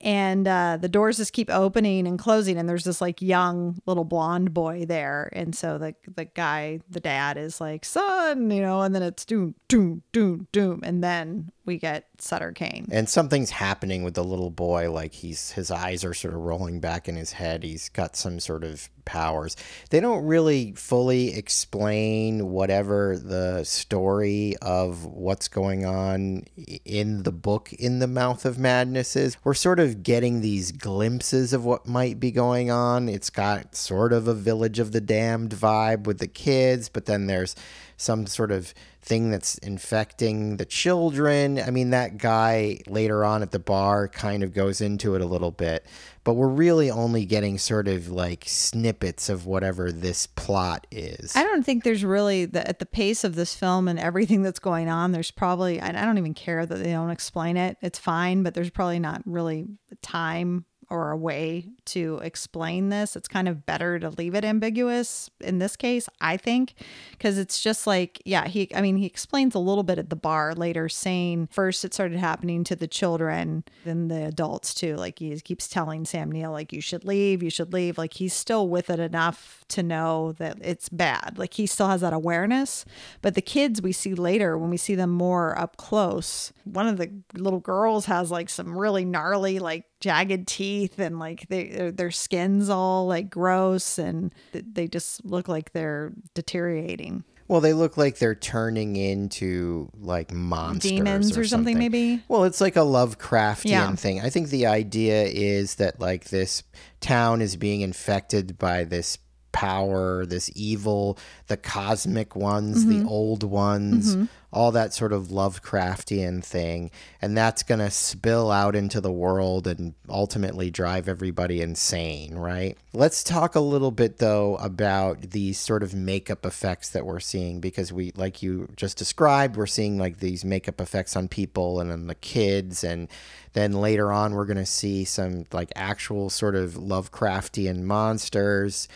[0.01, 4.03] And uh, the doors just keep opening and closing and there's this like young little
[4.03, 5.29] blonde boy there.
[5.33, 9.25] And so the the guy the dad is like son you know and then it's
[9.25, 10.81] doom doom doom doom.
[10.83, 12.87] And then we get Sutter Kane.
[12.91, 14.91] And something's happening with the little boy.
[14.91, 17.63] Like he's his eyes are sort of rolling back in his head.
[17.63, 19.55] He's got some sort of powers.
[19.89, 26.43] They don't really fully explain whatever the story of what's going on
[26.83, 29.37] in the book in the mouth of madness is.
[29.43, 33.07] We're sort of getting these glimpses of what might be going on.
[33.07, 37.27] It's got sort of a village of the damned vibe with the kids, but then
[37.27, 37.55] there's
[37.97, 38.73] some sort of
[39.05, 41.59] thing that's infecting the children.
[41.59, 45.25] I mean, that guy later on at the bar kind of goes into it a
[45.25, 45.85] little bit,
[46.23, 51.35] but we're really only getting sort of like snippets of whatever this plot is.
[51.35, 54.59] I don't think there's really the, at the pace of this film and everything that's
[54.59, 55.11] going on.
[55.11, 57.77] There's probably I don't even care that they don't explain it.
[57.81, 59.67] It's fine, but there's probably not really
[60.01, 63.15] time or a way to explain this.
[63.15, 66.75] It's kind of better to leave it ambiguous in this case, I think,
[67.11, 70.15] because it's just like, yeah, he, I mean, he explains a little bit at the
[70.15, 74.95] bar later, saying first it started happening to the children, then the adults too.
[74.95, 77.97] Like he keeps telling Sam Neill, like, you should leave, you should leave.
[77.97, 81.37] Like he's still with it enough to know that it's bad.
[81.37, 82.85] Like he still has that awareness.
[83.21, 86.97] But the kids we see later, when we see them more up close, one of
[86.97, 92.11] the little girls has like some really gnarly, like jagged teeth and like they, their
[92.11, 97.23] skin's all like gross and they just look like they're deteriorating.
[97.47, 102.23] Well, they look like they're turning into like monsters demons or, or something, maybe.
[102.27, 103.95] Well, it's like a Lovecraftian Yeah.
[103.95, 104.19] thing.
[104.19, 106.63] I think the idea is that like this
[107.01, 109.19] town is being infected by this
[109.55, 113.07] power, this evil, the cosmic ones, the mm-hmm.
[113.07, 114.25] old ones, mm-hmm.
[114.51, 116.91] all that sort of Lovecraftian thing,
[117.21, 122.77] and that's going to spill out into the world and ultimately drive everybody insane, right?
[122.91, 127.61] Let's talk a little bit though about these sort of makeup effects that we're seeing
[127.61, 131.93] because we like you just described, we're seeing like these makeup effects on people and
[131.93, 133.07] on the kids and
[133.53, 138.89] then later on we're going to see some like actual sort of Lovecraftian monsters.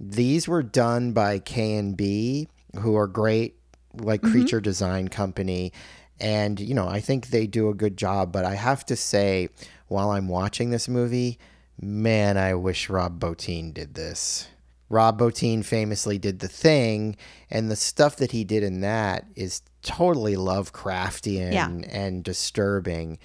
[0.00, 2.48] These were done by K&B
[2.80, 3.56] who are great
[3.94, 4.32] like mm-hmm.
[4.32, 5.72] creature design company.
[6.20, 9.50] And you know i think they do a good job but i have to say
[9.86, 11.38] while i'm watching this movie
[11.80, 14.48] man i wish rob bottin did this.
[14.90, 17.14] Rob bottin famously did the thing
[17.50, 21.68] and the stuff that he did in that is totally lovecraftian Yeah.
[21.68, 23.18] and disturbing.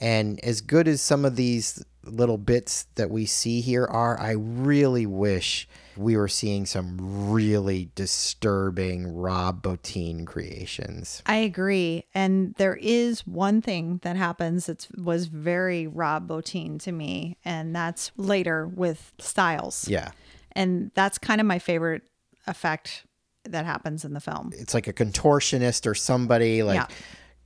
[0.00, 4.32] And as good as some of these little bits that we see here are, I
[4.32, 11.22] really wish we were seeing some really disturbing Rob Bottin creations.
[11.26, 12.04] I agree.
[12.14, 17.74] And there is one thing that happens that was very Rob Bottin to me, and
[17.74, 19.86] that's later with Styles.
[19.88, 20.10] Yeah.
[20.52, 22.02] And that's kind of my favorite
[22.46, 23.04] effect
[23.44, 24.50] that happens in the film.
[24.54, 26.86] It's like a contortionist or somebody like Yeah.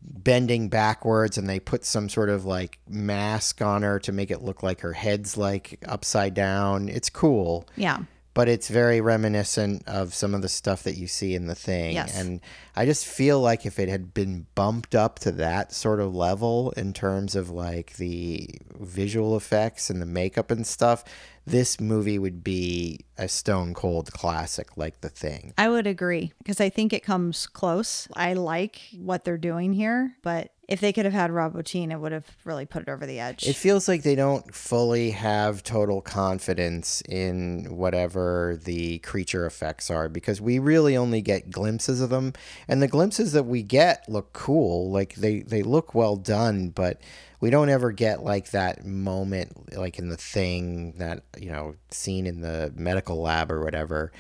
[0.00, 4.42] Bending backwards and they put some sort of like mask on her to make it
[4.42, 6.88] look like her head's like upside down.
[6.88, 7.66] It's cool.
[7.76, 8.00] Yeah.
[8.38, 11.96] But it's very reminiscent of some of the stuff that you see in the thing.
[11.96, 12.16] Yes.
[12.16, 12.40] And
[12.76, 16.70] I just feel like if it had been bumped up to that sort of level
[16.76, 21.02] in terms of like the visual effects and the makeup and stuff,
[21.46, 25.52] this movie would be a stone cold classic like the thing.
[25.58, 28.06] I would agree because I think it comes close.
[28.14, 31.96] I like what they're doing here, but if they could have had Rob Bottin, it
[31.98, 33.46] would have really put it over the edge.
[33.46, 40.10] It feels like they don't fully have total confidence in whatever the creature effects are
[40.10, 42.34] because we really only get glimpses of them
[42.68, 47.00] and the glimpses that we get look cool like they they look well done but
[47.40, 52.26] we don't ever get like that moment like in the thing that you know scene
[52.26, 54.12] in the medical lab or whatever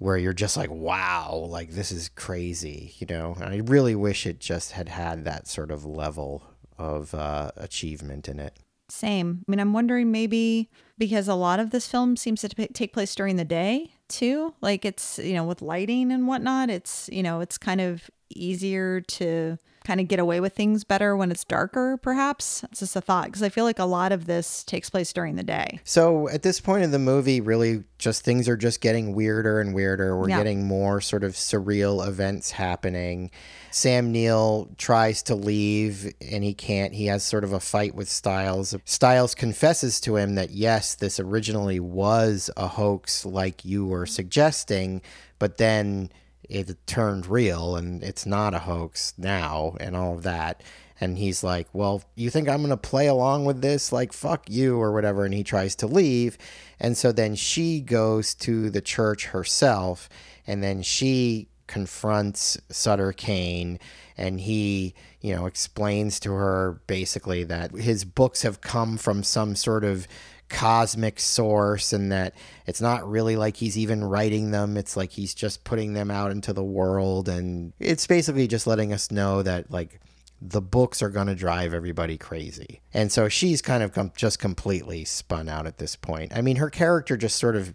[0.00, 4.26] where you're just like wow like this is crazy you know and i really wish
[4.26, 6.42] it just had had that sort of level
[6.78, 9.44] of uh, achievement in it Same.
[9.46, 12.92] I mean, I'm wondering maybe because a lot of this film seems to t- take
[12.92, 14.52] place during the day too.
[14.60, 19.00] Like it's, you know, with lighting and whatnot, it's, you know, it's kind of easier
[19.00, 22.62] to kind of get away with things better when it's darker, perhaps.
[22.64, 25.36] It's just a thought because I feel like a lot of this takes place during
[25.36, 25.80] the day.
[25.84, 29.74] So at this point in the movie, really just things are just getting weirder and
[29.74, 30.16] weirder.
[30.18, 30.38] We're Yeah.
[30.38, 33.30] getting more sort of surreal events happening.
[33.70, 36.92] Sam Neill tries to leave and he can't.
[36.94, 38.74] He has sort of a fight with Styles.
[38.84, 45.02] Styles confesses to him that yes, this originally was a hoax like you were suggesting,
[45.38, 46.10] but then
[46.50, 50.62] it turned real and it's not a hoax now and all of that.
[51.00, 53.92] And he's like, Well, you think I'm going to play along with this?
[53.92, 55.24] Like, fuck you or whatever.
[55.24, 56.36] And he tries to leave.
[56.78, 60.08] And so then she goes to the church herself
[60.46, 63.78] and then she confronts Sutter Kane
[64.18, 69.54] and he, you know, explains to her basically that his books have come from some
[69.54, 70.08] sort of
[70.50, 72.34] cosmic source and that
[72.66, 74.76] it's not really like he's even writing them.
[74.76, 77.28] It's like he's just putting them out into the world.
[77.28, 80.00] And it's basically just letting us know that like
[80.42, 82.80] the books are going to drive everybody crazy.
[82.92, 86.32] And so she's kind of com- just completely spun out at this point.
[86.34, 87.74] I mean her character just sort of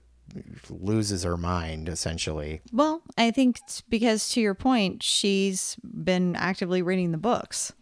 [0.69, 2.61] loses her mind essentially.
[2.71, 3.59] Well, I think
[3.89, 7.73] because to your point, she's been actively reading the books.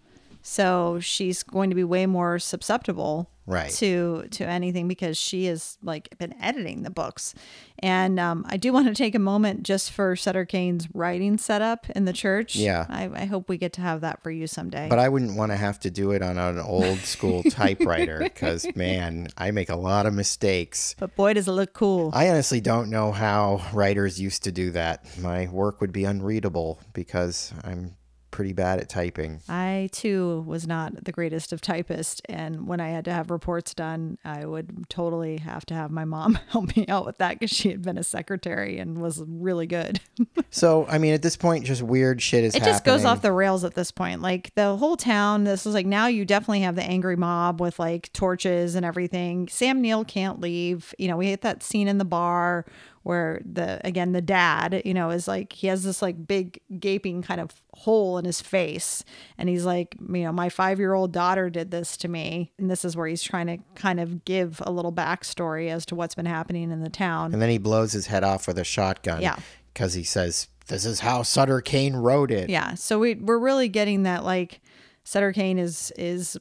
[0.44, 3.72] So she's going to be way more susceptible Right.
[3.72, 7.36] to to anything because she has like been editing the books.
[7.80, 11.90] And um, I do want to take a moment just for Sutter Kane's writing setup
[11.90, 12.56] in the church.
[12.56, 12.86] Yeah.
[12.88, 14.88] I, I hope we get to have that for you someday.
[14.90, 18.66] but i wouldn't want to have to do it on an old school typewriter because
[18.76, 22.12] man i make a lot of mistakes but boy, does it look cool.
[22.14, 25.06] I honestly don't know how writers used to do that.
[25.20, 27.96] My work would be unreadable because I'm
[28.34, 29.40] pretty bad at typing.
[29.48, 33.76] I too was not the greatest of typists, and when I had to have reports
[33.76, 37.56] done, I would totally have to have my mom help me out with that because
[37.56, 40.02] she had been a secretary and was really good.
[40.50, 42.74] So, I mean, at this point, just weird shit is it happening.
[42.74, 44.22] just goes off the rails at this point.
[44.22, 47.80] Like the whole town, this is like now you definitely have the angry mob with
[47.80, 49.48] like torches and everything.
[49.48, 50.94] Sam Neill can't leave.
[51.00, 52.68] You know, we hit that scene in the bar
[53.04, 57.22] where the again the dad, you know, is like he has this like big gaping
[57.22, 59.04] kind of hole in his face,
[59.38, 62.70] and he's like, you know, my five year old daughter did this to me, and
[62.70, 66.16] this is where he's trying to kind of give a little backstory as to what's
[66.16, 67.34] been happening in the town.
[67.34, 69.22] And then he blows his head off with a shotgun.
[69.22, 69.38] Yeah.
[69.74, 72.50] Because he says, This is how Sutter Kane wrote it.
[72.50, 72.76] Yeah.
[72.76, 74.62] So we we're really getting that like
[75.04, 76.38] Sutter Kane is is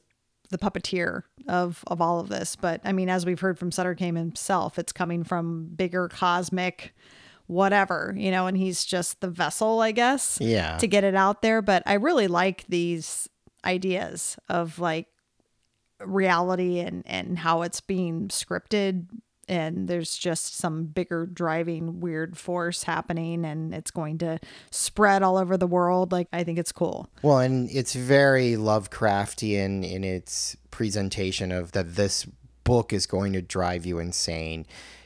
[0.53, 2.55] the puppeteer of of all of this.
[2.55, 6.93] But I mean, as we've heard from Sutter Kane himself, it's coming from bigger cosmic
[7.47, 10.77] whatever, you know, and he's just the vessel, I guess, Yeah.
[10.77, 11.61] to get it out there.
[11.61, 13.27] But I really like these
[13.65, 15.07] ideas of like
[15.99, 19.07] reality and and how it's being scripted
[19.53, 24.39] and there's just some bigger driving weird force happening and it's going to
[24.71, 29.89] spread all over the world like i think it's cool Well, and it's very Lovecraftian
[29.89, 32.25] in its presentation of that this
[32.63, 34.65] book is going to drive you insane.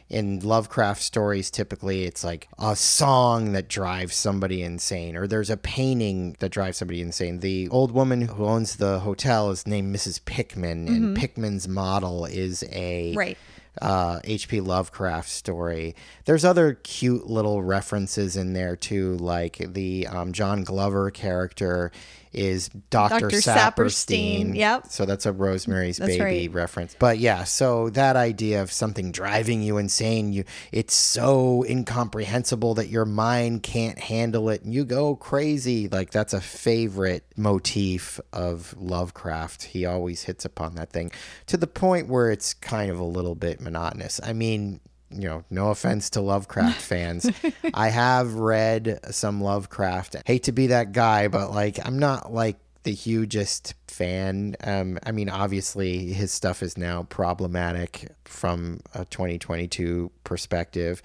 [0.10, 5.58] In Lovecraft stories, typically it's like a song that drives somebody insane, or there's a
[5.58, 7.42] painting that drives somebody insane.
[7.42, 10.24] The old woman who owns the hotel is named Mrs.
[10.24, 11.14] Pickman, and mm-hmm.
[11.16, 13.38] Pickman's model is a Right.
[13.82, 14.62] Uh, H.P.
[14.62, 15.96] Lovecraft story.
[16.26, 21.92] There's other cute little references in there too, like the um, John Glover character
[22.34, 23.20] is Dr.
[23.20, 23.38] Dr.
[23.38, 24.52] Saperstein.
[24.52, 24.88] Saperstein, yep.
[24.88, 26.54] So that's a Rosemary's That's Baby right.
[26.54, 26.96] reference.
[26.98, 32.90] But yeah, so that idea of something driving you insane, you it's so incomprehensible that
[32.90, 35.88] your mind can't handle it and you go crazy.
[35.88, 39.64] Like that's a favorite motif of Lovecraft.
[39.64, 41.12] He always hits upon that thing
[41.48, 44.20] to the point where it's kind of a little bit monotonous.
[44.24, 44.80] I mean,
[45.10, 47.30] you know, no offense to Lovecraft fans.
[47.74, 50.18] I have read some Lovecraft.
[50.26, 54.56] Hate to be that guy, but like I'm not like the hugest fan.
[54.64, 61.02] Um, I mean, obviously his stuff is now problematic from a 2022 perspective.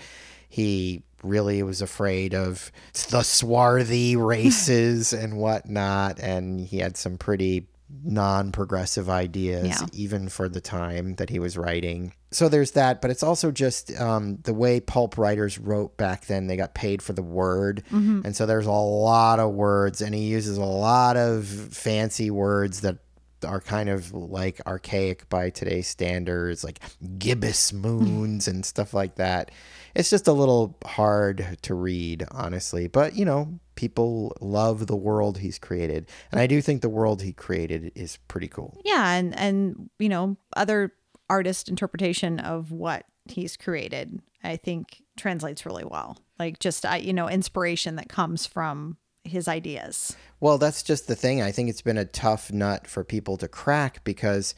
[0.49, 2.71] He really was afraid of
[3.11, 7.67] the swarthy races and whatnot, and he had some pretty
[8.05, 9.87] non-progressive ideas Yeah.
[9.93, 12.15] even for the time that he was writing.
[12.31, 16.47] So there's that but it's also just um, the way pulp writers wrote back then
[16.47, 17.83] they got paid for the word.
[17.91, 22.81] And so there's a lot of words and he uses a lot of fancy words
[22.81, 22.99] that
[23.45, 26.79] are kind of like archaic by today's standards like
[27.19, 29.51] gibbous moons and stuff like that.
[29.97, 35.39] It's just a little hard to read honestly but you know people love the world
[35.39, 39.37] he's created and i do think the world he created is pretty cool yeah and
[39.37, 40.93] and you know other
[41.29, 47.13] artist interpretation of what he's created i think translates really well like just I, you
[47.13, 50.17] know inspiration that comes from his ideas.
[50.41, 51.41] Well, that's just the thing.
[51.41, 54.53] I think it's been a tough nut for people to crack because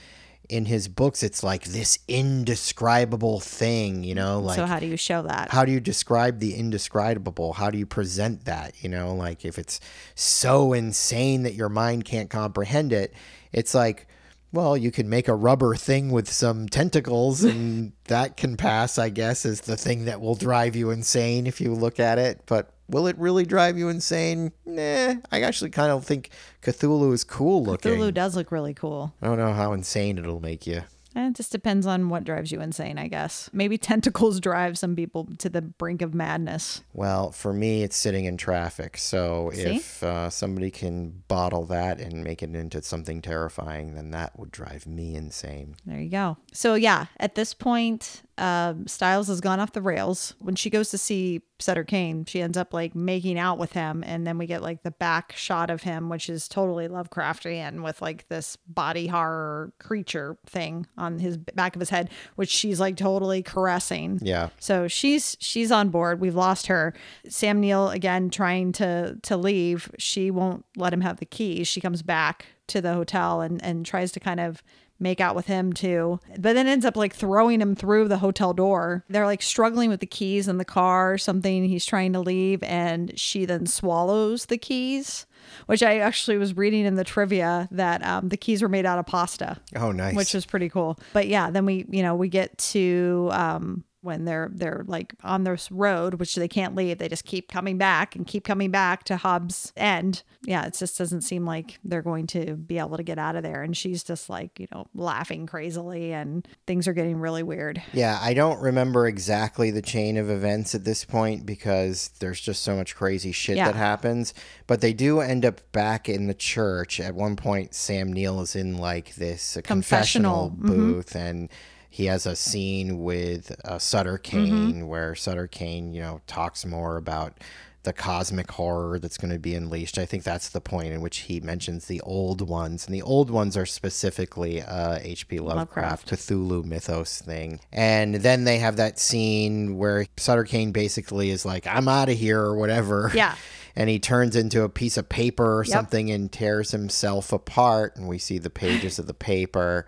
[0.48, 4.96] in his books it's like this indescribable thing, you know, like so how do you
[4.96, 5.50] show that?
[5.50, 7.54] how do you describe the indescribable?
[7.54, 8.74] How do you present that?
[8.82, 9.80] You know, like if it's
[10.14, 13.14] so insane that your mind can't comprehend it,
[13.52, 14.06] it's like,
[14.52, 19.08] well, you can make a rubber thing with some tentacles and that can pass, I
[19.08, 22.42] guess, as the thing that will drive you insane if you look at it.
[22.46, 24.52] But will it really drive you insane?
[24.66, 26.30] Nah, I actually kind of think
[26.62, 27.92] Cthulhu is cool looking.
[27.92, 29.12] Cthulhu does look really cool.
[29.22, 30.82] I don't know how insane it'll make you.
[31.16, 33.48] It just depends on what drives you insane, I guess.
[33.52, 36.82] Maybe tentacles drive some people to the brink of madness.
[36.92, 38.98] Well, for me, it's sitting in traffic.
[38.98, 39.62] So See?
[39.62, 44.50] if uh, somebody can bottle that and make it into something terrifying, then that would
[44.50, 45.76] drive me insane.
[45.86, 46.36] There you go.
[46.52, 50.34] So yeah, at this point, um, Styles has gone off the rails.
[50.38, 54.02] When she goes to see Sutter Kane, she ends up like making out with him,
[54.04, 58.02] and then we get like the back shot of him, which is totally Lovecraftian with
[58.02, 62.96] like this body horror creature thing on his back of his head, which she's like
[62.96, 64.18] totally caressing.
[64.20, 64.48] Yeah.
[64.58, 66.20] So she's she's on board.
[66.20, 66.92] We've lost her.
[67.28, 69.90] Sam Neill again trying to to leave.
[69.98, 71.68] She won't let him have the keys.
[71.68, 74.62] She comes back to the hotel and and tries to kind of
[75.04, 76.18] make out with him too.
[76.36, 79.04] But then ends up like throwing him through the hotel door.
[79.08, 81.64] They're like struggling with the keys in the car or something.
[81.68, 85.26] He's trying to leave and she then swallows the keys.
[85.66, 88.98] Which I actually was reading in the trivia that um, the keys were made out
[88.98, 90.16] of pasta Oh, nice.
[90.16, 90.98] which was pretty cool.
[91.12, 95.44] But yeah, then we, you know, we get to um when they're they're like on
[95.44, 96.98] this road, which they can't leave.
[96.98, 100.22] They just keep coming back and keep coming back to Hobbs End.
[100.44, 103.42] Yeah, it just doesn't seem like they're going to be able to get out of
[103.42, 103.62] there.
[103.62, 107.82] And she's just like, you know, laughing crazily and things are getting really weird.
[107.92, 112.62] yeah, I don't remember exactly the chain of events at this point because there's just
[112.62, 113.66] so much crazy shit Yeah.
[113.66, 114.34] that happens.
[114.66, 117.00] But they do end up back in the church.
[117.00, 120.50] At one point, Sam Neill is in like this confessional, Confessional.
[120.50, 120.66] Mm-hmm.
[120.92, 121.48] booth and
[121.94, 126.96] he has a scene with uh, Sutter Kane where Sutter Kane, you know, talks more
[126.96, 127.38] about
[127.84, 129.96] the cosmic horror that's going to be unleashed.
[129.96, 133.30] I think that's the point in which he mentions the old ones, and the old
[133.30, 135.38] ones are specifically uh, H.P.
[135.38, 137.60] Lovecraft, Cthulhu mythos thing.
[137.72, 142.18] And then they have that scene where Sutter Kane basically is like, "I'm out of
[142.18, 143.12] here" or whatever.
[143.14, 143.36] Yeah.
[143.76, 145.72] And he turns into a piece of paper or Yep.
[145.72, 149.84] something and tears himself apart, and we see the pages of the paper.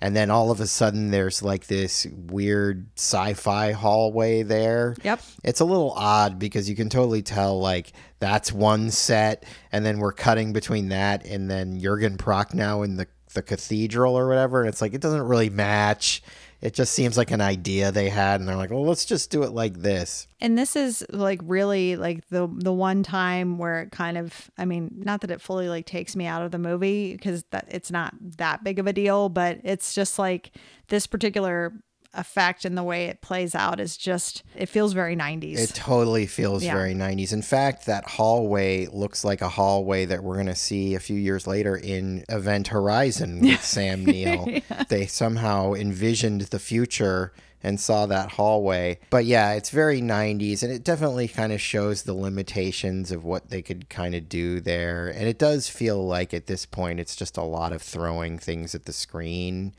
[0.00, 4.96] And then all of a sudden, there's like this weird sci-fi hallway there.
[5.02, 5.20] Yep.
[5.42, 9.98] It's a little odd because you can totally tell like that's one set, and then
[9.98, 14.60] we're cutting between that and then Jurgen Prochnow in the the cathedral or whatever.
[14.60, 16.22] And it's like it doesn't really match.
[16.64, 19.42] It just seems like an idea they had, and they're like, "Well, let's just do
[19.42, 23.92] it like this." And this is like really like the the one time where it
[23.92, 27.12] kind of I mean, not that it fully like takes me out of the movie
[27.12, 30.52] because that it's not that big of a deal, but it's just like
[30.88, 31.74] this particular
[32.16, 35.58] effect and the way it plays out is just it feels very 90s.
[35.58, 36.74] It totally feels Yeah.
[36.74, 37.32] very 90s.
[37.32, 41.16] In fact, that hallway looks like a hallway that we're going to see a few
[41.16, 44.48] years later in Event Horizon with Sam Neill.
[44.88, 48.98] They somehow envisioned the future and saw that hallway.
[49.08, 53.48] But yeah, it's very 90s and it definitely kind of shows the limitations of what
[53.48, 55.08] they could kind of do there.
[55.08, 58.74] And it does feel like at this point it's just a lot of throwing things
[58.74, 59.72] at the screen.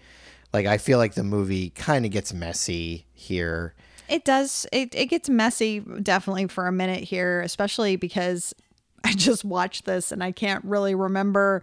[0.56, 3.76] Like I feel like the movie kind of gets messy here.
[4.08, 4.66] It does.
[4.72, 8.54] It, it gets messy definitely for a minute here, especially because
[9.04, 11.62] I just watched this and I can't really remember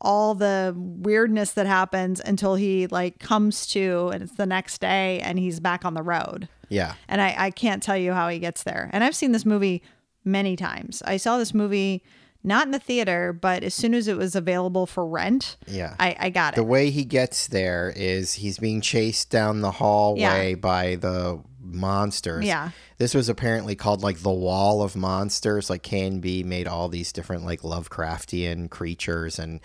[0.00, 5.18] all the weirdness that happens until he like comes to and it's the next day
[5.18, 6.48] and he's back on the road.
[6.68, 6.94] Yeah.
[7.08, 8.88] And I, I can't tell you how he gets there.
[8.92, 9.82] And I've seen this movie
[10.24, 11.02] many times.
[11.04, 12.04] I saw this movie
[12.44, 15.94] not in the theater, but as soon as it was available for rent, Yeah.
[15.98, 16.56] I, I got it.
[16.56, 20.54] The way he gets there is he's being chased down the hallway Yeah.
[20.56, 22.44] by the monsters.
[22.46, 22.70] Yeah.
[22.98, 25.68] This was apparently called like the Wall of Monsters.
[25.68, 29.60] Like K&B made all these different like Lovecraftian creatures and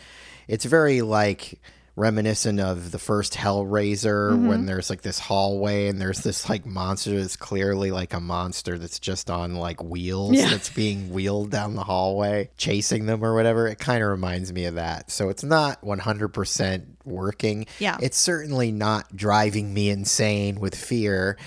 [0.48, 1.62] it's very like
[1.96, 4.48] reminiscent of the first Hellraiser Mm-hmm.
[4.48, 8.78] when there's like this hallway and there's this like monster that's clearly like a monster
[8.80, 10.50] that's just on like wheels Yeah.
[10.50, 13.68] that's being wheeled down the hallway chasing them or whatever.
[13.68, 15.12] It kind of reminds me of that.
[15.12, 17.68] So it's not 100% working.
[17.80, 17.98] Yeah.
[18.02, 21.38] It's certainly not driving me insane with fear,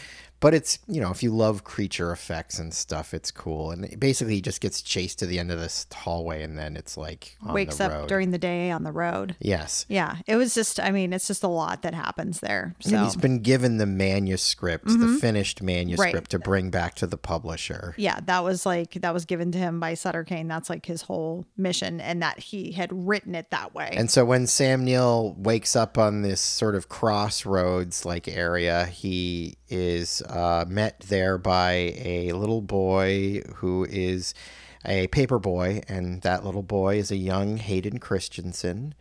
[0.40, 3.70] But it's, you know, if you love creature effects and stuff, it's cool.
[3.70, 6.96] And basically, he just gets chased to the end of this hallway and then it's
[6.96, 9.36] like on Wakes up during the day on the road.
[9.40, 9.86] Yes.
[9.88, 10.78] Yeah, it was just.
[10.80, 12.74] I mean, it's just a lot that happens there.
[12.84, 15.16] And So he's been given the manuscript, the mm-hmm.
[15.16, 17.94] finished manuscript to bring back to the publisher.
[17.96, 20.48] yeah, that was like that was given to him by Sutter Kane.
[20.48, 23.90] That's like his whole mission, and that he had written it that way.
[23.92, 29.56] And so when Sam Neill wakes up on this sort of crossroads like area, he
[29.68, 34.34] is uh, met there by a little boy who is
[34.84, 38.94] a paper boy, and that little boy is a young Hayden Christensen,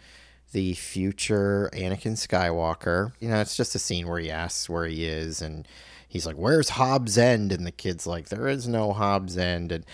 [0.52, 3.14] the future Anakin Skywalker.
[3.20, 5.68] You know, it's just a scene where he asks where he is, and
[6.08, 9.86] he's like, "Where's Hobbs End?" And the kid's like, "There is no Hobbs End." And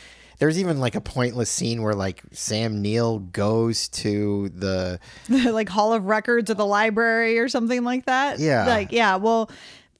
[0.41, 5.93] there's even like a pointless scene where like Sam Neill goes to the like Hall
[5.93, 8.39] of Records or the library or something like that.
[8.39, 8.65] Yeah.
[8.65, 9.17] Like, yeah.
[9.17, 9.51] Well,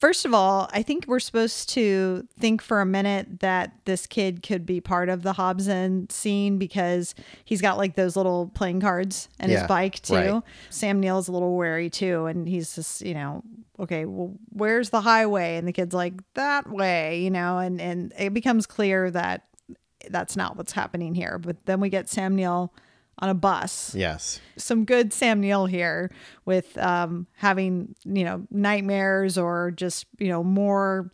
[0.02, 4.42] first of all, I think we're supposed to think for a minute that this kid
[4.44, 8.82] could be part of the Hobbs End scene because he's got like those little playing
[8.82, 10.16] cards and Yeah, his bike too.
[10.16, 10.44] right.
[10.72, 12.26] Sam Neill's a little wary too.
[12.26, 13.44] And he's just, you know,
[13.80, 15.56] okay, well, where's the highway?
[15.58, 19.46] And the kid's like, that way, you know, and, and it becomes clear that
[20.10, 21.38] that's not what's happening here.
[21.38, 22.74] But then we get Sam Neill
[23.22, 24.40] on a bus yes.
[24.58, 26.12] some good Sam Neill here
[26.46, 31.12] with um, having you know nightmares or just you know more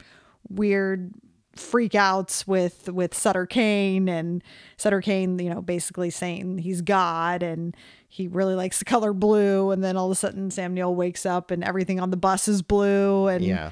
[0.50, 1.14] weird
[1.56, 4.44] freakouts with with Sutter Kane and
[4.78, 7.76] Sutter Kane you know basically saying he's God and
[8.08, 11.26] he really likes the color blue and then all of a sudden Sam Neill wakes
[11.26, 13.72] up and everything on the bus is blue and Yeah.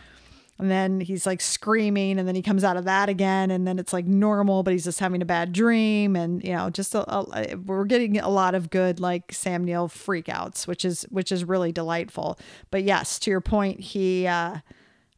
[0.57, 3.77] And then he's like screaming and then he comes out of that again and then
[3.77, 7.09] it's like normal but he's just having a bad dream and you know just a,
[7.09, 11.43] a, we're getting a lot of good like sam neill freakouts which is which is
[11.43, 12.39] really delightful.
[12.71, 14.59] But yes to your point he uh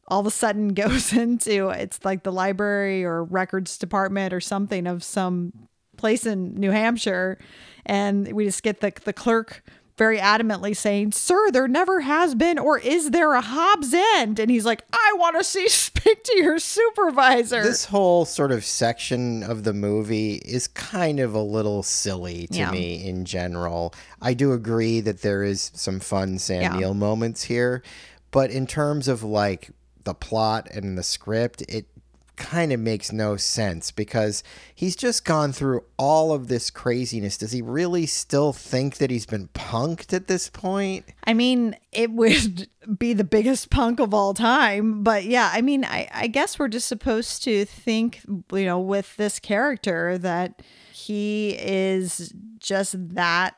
[0.08, 4.86] all of a sudden goes into it's like the library or records department or something
[4.86, 5.52] of some
[5.96, 7.38] place in New Hampshire
[7.86, 9.62] and we just get the the clerk
[9.98, 14.50] very adamantly saying, "Sir, there never has been or is there a Hobbs End?" And
[14.50, 19.42] he's like, "I want to see speak to your supervisor." This whole sort of section
[19.42, 22.70] of the movie is kind of a little silly to Yeah.
[22.70, 23.92] me in general.
[24.22, 26.76] I do agree that there is some fun Sam Yeah.
[26.78, 27.82] Neill moments here,
[28.30, 29.70] but in terms of like
[30.04, 31.86] the plot and the script, it
[32.38, 34.42] kind of makes no sense because
[34.74, 37.36] he's just gone through all of this craziness.
[37.36, 41.04] Does he really still think that he's been punked at this point?
[41.24, 45.02] I mean, it would be the biggest punk of all time.
[45.02, 49.16] But yeah, I mean, I, I guess we're just supposed to think, you know, with
[49.16, 50.62] this character that
[50.92, 53.56] he is just that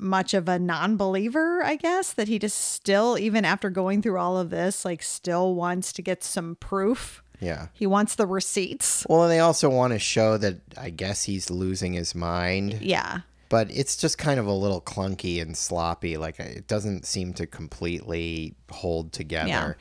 [0.00, 4.38] much of a non-believer i guess that he just still even after going through all
[4.38, 7.68] of this like still wants to get some proof Yeah.
[7.72, 11.50] he wants the receipts Well, and they also want to show that I guess he's
[11.50, 12.78] losing his mind.
[12.80, 16.16] yeah but it's just kind of a little clunky and sloppy.
[16.16, 19.48] Like it doesn't seem to completely hold together.
[19.48, 19.72] Yeah.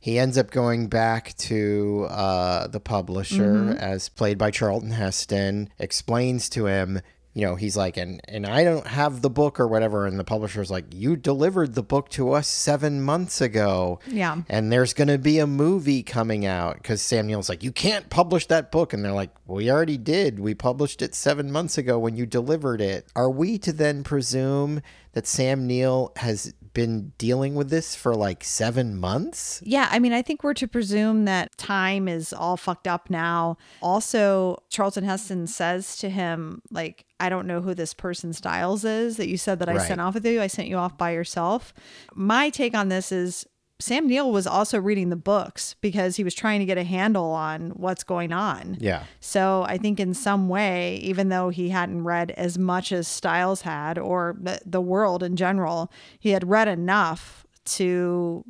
[0.00, 6.50] He ends up going back to uh, the publisher, as played by Charlton Heston, explains
[6.50, 7.00] to him.
[7.34, 10.24] You know, he's like, and and I don't have the book or whatever, and the
[10.24, 15.08] publisher's like, you delivered the book to us seven months ago, yeah and there's going
[15.08, 18.92] to be a movie coming out because Sam Neill's like, you can't publish that book.
[18.92, 20.38] And they're like, we already did.
[20.38, 23.06] We published it seven months ago when you delivered it.
[23.16, 24.80] Are we to then presume
[25.12, 29.62] that Sam Neill has been dealing with this for like seven months?
[29.64, 33.56] Yeah, I mean, I think we're to presume that time is all fucked up now.
[33.80, 39.16] Also, Charlton Heston says to him, like, I don't know who this person Styles is
[39.16, 39.86] that you said that I Right.
[39.86, 40.42] sent off with you.
[40.42, 41.72] I sent you off by yourself.
[42.14, 43.46] My take on this is
[43.80, 47.30] Sam Neill was also reading the books because he was trying to get a handle
[47.32, 48.76] on what's going on.
[48.80, 49.04] Yeah.
[49.18, 53.62] So I think in some way, even though he hadn't read as much as Styles
[53.62, 58.44] had or the, the world in general, he had read enough to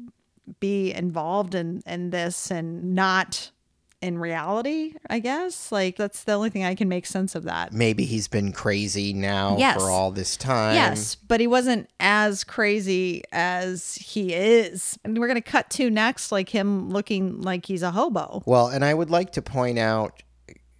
[0.61, 3.51] be involved in, in this and not
[4.05, 5.73] in reality, I guess.
[5.73, 7.73] Like that's the only thing I can make sense of that.
[7.73, 9.77] Maybe he's been crazy now Yes.
[9.81, 10.75] for all this time.
[10.75, 14.99] Yes, but he wasn't as crazy as he is.
[15.05, 18.43] And we're going to cut to next, like him looking like he's a hobo.
[18.47, 20.23] Well, and I would like to point out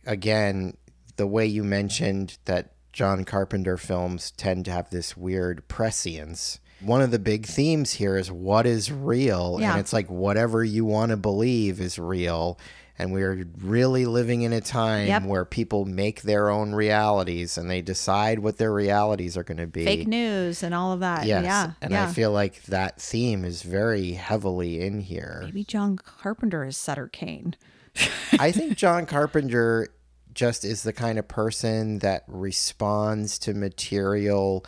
[0.07, 0.77] again
[1.17, 6.61] the way you mentioned that John Carpenter films tend to have this weird prescience.
[6.81, 9.71] One of the big themes here is what is real, Yeah.
[9.73, 12.59] and it's like whatever you want to believe is real.
[12.99, 15.25] And we're really living in a time Yep.
[15.25, 19.67] where people make their own realities and they decide what their realities are going to
[19.67, 19.85] be.
[19.85, 21.27] Fake news and all of that.
[21.27, 21.73] Yes, Yeah.
[21.83, 22.09] and yeah.
[22.09, 25.41] I feel like that theme is very heavily in here.
[25.45, 27.57] Maybe John Carpenter is Sutter Kane.
[28.39, 29.89] I think John Carpenter
[30.33, 34.65] just is the kind of person that responds to material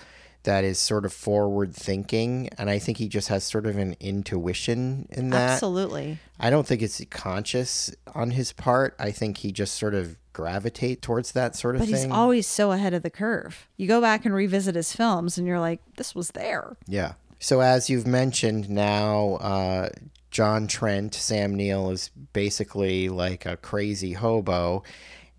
[0.47, 3.95] that is sort of forward thinking and I think he just has sort of an
[4.01, 5.51] intuition in that.
[5.51, 6.19] Absolutely.
[6.41, 8.97] I don't think it's conscious on his part.
[8.99, 11.97] I think he just sort of gravitate towards that sort of But thing.
[11.97, 13.69] he's always so ahead of the curve.
[13.77, 16.77] You go back and revisit his films and you're like, this was there.
[16.87, 17.13] Yeah.
[17.39, 19.89] So as you've mentioned now, uh,
[20.31, 24.83] John Trent, Sam Neill is basically like a crazy hobo,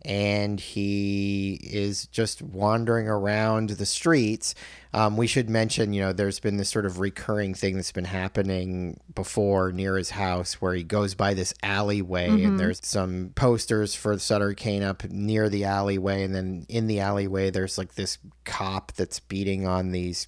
[0.07, 4.55] and he is just wandering around the streets.
[4.93, 8.05] Um, we should mention, you know, there's been this sort of recurring thing that's been
[8.05, 13.93] happening before near his house where he goes by this alleyway and there's some posters
[13.93, 16.23] for Sutter Kane up near the alleyway.
[16.23, 20.27] And then in the alleyway, there's like this cop that's beating on these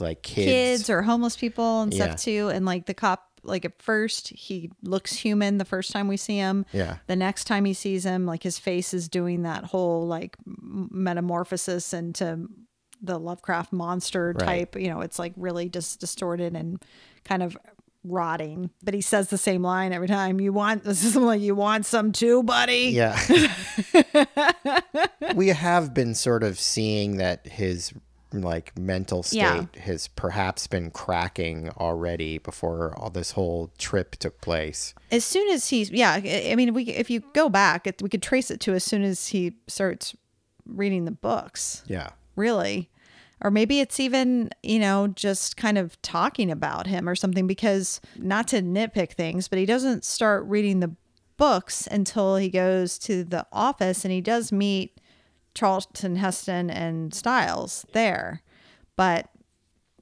[0.00, 2.06] like Kids or homeless people and Yeah.
[2.06, 2.48] stuff too.
[2.48, 6.36] And like the cop, like at first, he looks human the first time we see
[6.36, 6.64] him.
[6.72, 6.96] Yeah.
[7.06, 11.92] The next time he sees him, like his face is doing that whole like metamorphosis
[11.92, 12.48] into
[13.00, 14.46] the Lovecraft monster Right.
[14.70, 14.76] type.
[14.76, 16.82] You know, it's like really just distorted and
[17.24, 17.56] kind of
[18.04, 18.70] rotting.
[18.82, 20.40] But he says the same line every time.
[20.40, 22.90] You want this is like you want some too, buddy.
[22.94, 23.18] Yeah.
[25.34, 27.92] we have been sort of seeing that his
[28.32, 29.64] like mental state Yeah.
[29.80, 34.94] has perhaps been cracking already before all this whole trip took place.
[35.10, 38.22] as soon as he's yeah i mean we if you go back it, we could
[38.22, 40.14] trace it to as soon as he starts
[40.66, 42.10] reading the books Yeah.
[42.36, 42.90] really
[43.40, 48.00] or maybe it's even you know just kind of talking about him or something because
[48.18, 50.94] not to nitpick things but he doesn't start reading the
[51.38, 55.00] books until he goes to the office and he does meet
[55.54, 58.42] charlton heston and styles there
[58.96, 59.30] but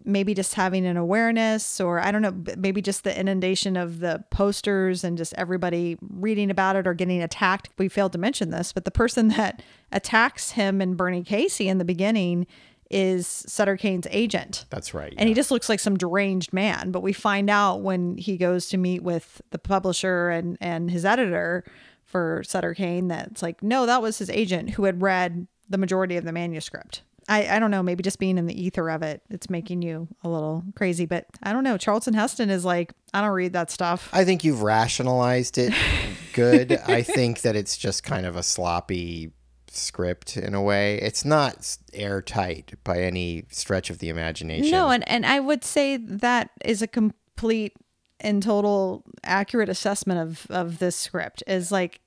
[0.06, 4.24] maybe just having an awareness or I don't know, maybe just the inundation of the
[4.30, 7.70] posters and just everybody reading about it or getting attacked.
[7.76, 11.78] We failed to mention this, but the person that attacks him and Bernie Casey in
[11.78, 12.46] the beginning
[12.88, 14.64] is Sutter Kane's agent.
[14.70, 15.12] That's right.
[15.18, 16.92] And he just looks like some deranged man.
[16.92, 21.04] But we find out when he goes to meet with the publisher and, and his
[21.04, 21.64] editor
[22.06, 25.78] for Sutter Kane that it's like, no, that was his agent who had read the
[25.78, 27.02] majority of the manuscript.
[27.28, 30.06] I, I don't know, maybe just being in the ether of it, it's making you
[30.22, 31.06] a little crazy.
[31.06, 31.76] But I don't know.
[31.76, 34.08] Charlton Heston is like, I don't read that stuff.
[34.12, 35.74] I think you've rationalized it
[36.32, 36.72] good.
[36.86, 39.32] I think that it's just kind of a sloppy
[39.68, 41.00] script in a way.
[41.00, 44.70] It's not airtight by any stretch of the imagination.
[44.70, 47.74] No, and, and I would say that is a complete
[48.20, 52.00] and total accurate assessment of, of this script is like,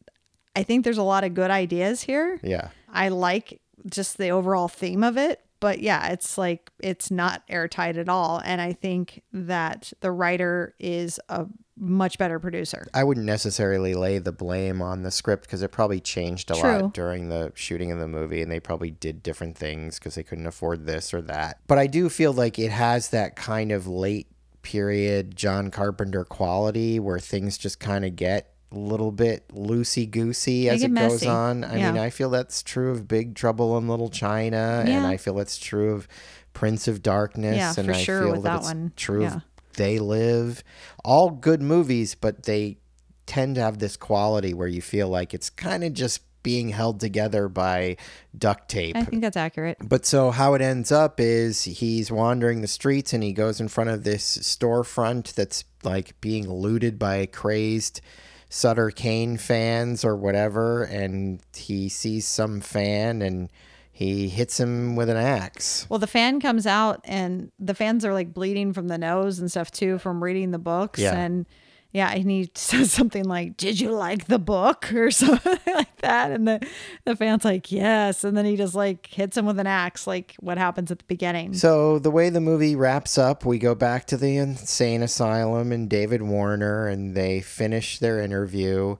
[0.56, 2.40] I think there's a lot of good ideas here.
[2.44, 2.70] yeah.
[2.92, 5.42] I like just the overall theme of it.
[5.60, 8.42] But yeah, it's like it's not airtight at all.
[8.44, 11.48] And I think that the writer is a
[11.78, 12.88] much better producer.
[12.94, 16.82] I wouldn't necessarily lay the blame on the script because it probably changed a True.
[16.82, 20.24] lot during the shooting of the movie and they probably did different things because they
[20.24, 21.60] couldn't afford this or that.
[21.68, 24.28] But I do feel like it has that kind of late
[24.62, 30.70] period John Carpenter quality where things just kind of get a little bit loosey goosey
[30.70, 31.64] as it goes on.
[31.64, 35.34] I mean, I feel that's true of Big Trouble in Little China and I feel
[35.34, 36.08] that's true of
[36.54, 38.94] Prince of Darkness Yeah, and for I sure feel with that, that it's one.
[38.96, 39.36] true Yeah.
[39.38, 39.42] of
[39.76, 40.64] They Live.
[41.04, 42.78] All good movies, but they
[43.26, 47.00] tend to have this quality where you feel like it's kind of just being held
[47.00, 47.96] together by
[48.36, 48.96] duct tape.
[48.96, 49.78] I think that's accurate.
[49.84, 53.68] But so how it ends up is he's wandering the streets and he goes in
[53.68, 58.02] front of this storefront that's like being looted by crazed
[58.50, 63.52] Sutter Kane fans or whatever and he sees some fan and
[63.92, 65.86] he hits him with an axe.
[65.88, 69.52] Well, the fan comes out and the fans are like bleeding from the nose and
[69.52, 71.00] stuff too from reading the books.
[71.00, 71.14] Yeah.
[71.14, 71.46] And
[71.92, 74.92] yeah, and he says something like, Did you like the book?
[74.94, 76.32] or something like that.
[76.32, 76.68] And the,
[77.06, 78.24] the fan's like, Yes.
[78.24, 81.06] And then he just like hits him with an axe, like what happens at the
[81.06, 81.54] beginning.
[81.54, 85.90] So the way the movie wraps up, we go back to the insane asylum and
[85.90, 88.98] David Warner, and they finish their interview,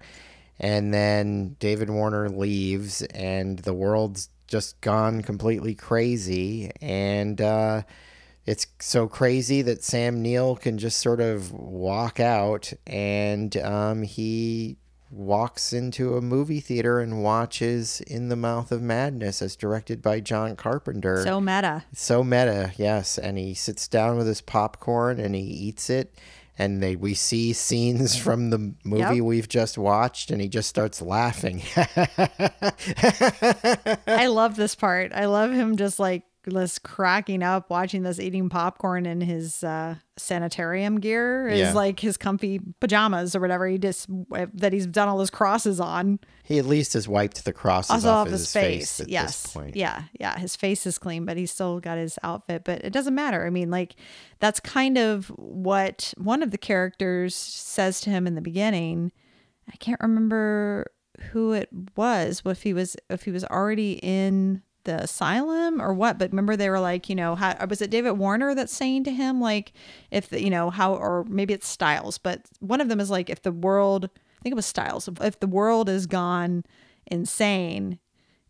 [0.60, 7.84] and then David Warner leaves, and the world's just gone completely crazy, and uh,
[8.52, 14.78] it's so crazy that Sam Neill can just sort of walk out, and um, he
[15.12, 20.20] walks into a movie theater and watches In the Mouth of Madness as directed by
[20.20, 21.24] John Carpenter.
[21.24, 21.84] so meta.
[21.94, 23.18] So meta, yes.
[23.18, 26.14] And he sits down with his popcorn and he eats it.
[26.60, 29.24] and they we see scenes from the movie Yep.
[29.24, 31.62] we've just watched, and he just starts laughing.
[34.08, 35.12] I love this part.
[35.14, 39.96] I love him just like just cracking up watching this eating popcorn in his uh,
[40.18, 41.74] sanitarium gear, is Yeah.
[41.74, 44.08] like his comfy pajamas or whatever he just
[44.54, 46.20] that he's done all those crosses on.
[46.44, 49.00] he at least has wiped the crosses Also off, off of his, his face.
[49.00, 49.44] at yes.
[49.44, 49.76] this point.
[49.76, 50.04] Yeah.
[50.20, 50.38] Yeah.
[50.38, 52.64] His face is clean, but he's still got his outfit.
[52.64, 53.46] But it doesn't matter.
[53.46, 53.96] I mean, like,
[54.40, 59.12] that's kind of what one of the characters says to him in the beginning.
[59.72, 60.92] I can't remember
[61.32, 66.18] who it was, if he was if he was already in the asylum or what.
[66.18, 69.12] But remember they were like, you know, how was it David Warner that's saying to
[69.12, 69.74] him, like,
[70.12, 73.30] if the, you know, how or maybe it's Styles, but one of them is like
[73.30, 74.10] if the world
[74.40, 76.64] I think it was Styles, if the world is gone
[77.08, 78.00] insane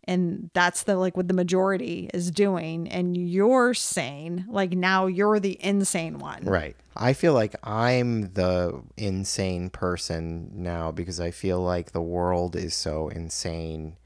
[0.04, 5.38] and that's the like what the majority is doing and you're sane like now you're
[5.38, 6.76] the insane one Right.
[6.96, 12.74] I feel like I'm the insane person now because I feel like the world is
[12.74, 13.96] so insane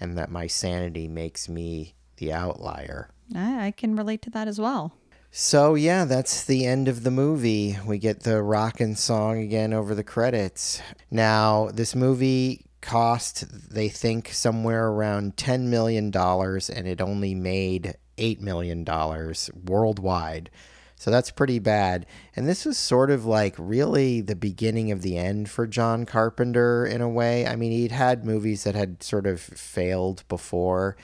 [0.00, 3.10] and that my sanity makes me the outlier.
[3.34, 4.94] I, I can relate to that as well
[5.30, 7.78] So, yeah, that's the end of the movie.
[7.86, 10.80] We get the rockin' song again over the credits.
[11.10, 18.40] Now, this movie cost, they think, somewhere around $10 million, and it only made $8
[18.40, 18.84] million
[19.64, 20.50] worldwide.
[20.98, 22.06] So that's pretty bad.
[22.34, 26.84] And this was sort of like really the beginning of the end for John Carpenter
[26.84, 27.46] in a way.
[27.46, 30.96] I mean, he'd had movies that had sort of failed before,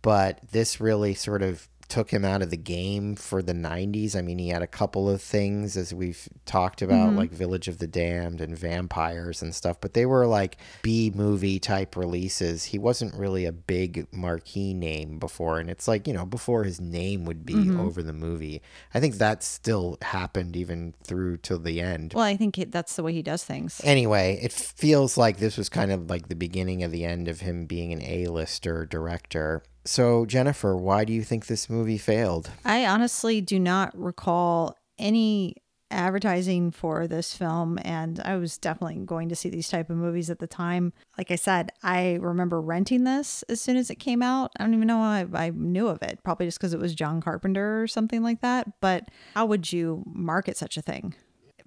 [0.00, 4.16] but this really sort of took him out of the game for the 90s.
[4.16, 7.18] I mean, he had a couple of things as we've talked about mm-hmm.
[7.18, 11.58] like Village of the Damned and Vampires and stuff, but they were like B movie
[11.58, 12.64] type releases.
[12.64, 16.80] He wasn't really a big marquee name before and it's like, you know, before his
[16.80, 17.80] name would be mm-hmm.
[17.80, 18.62] over the movie.
[18.94, 22.12] I think that still happened even through till the end.
[22.14, 25.56] well i think it, that's the way he does things Anyway, it feels like this
[25.56, 29.62] was kind of like the beginning of the end of him being an A-lister director.
[29.84, 32.50] So, Jennifer, why do you think this movie failed?
[32.64, 35.56] i honestly do not recall any
[35.90, 40.30] advertising for this film and i was definitely going to see these type of movies
[40.30, 40.92] at the time.
[41.18, 44.52] Like i said i remember renting this as soon as it came out.
[44.58, 46.94] I don't even know how i, I knew of it probably just because it was
[46.94, 51.14] john carpenter or something like that but how would you market such a thing?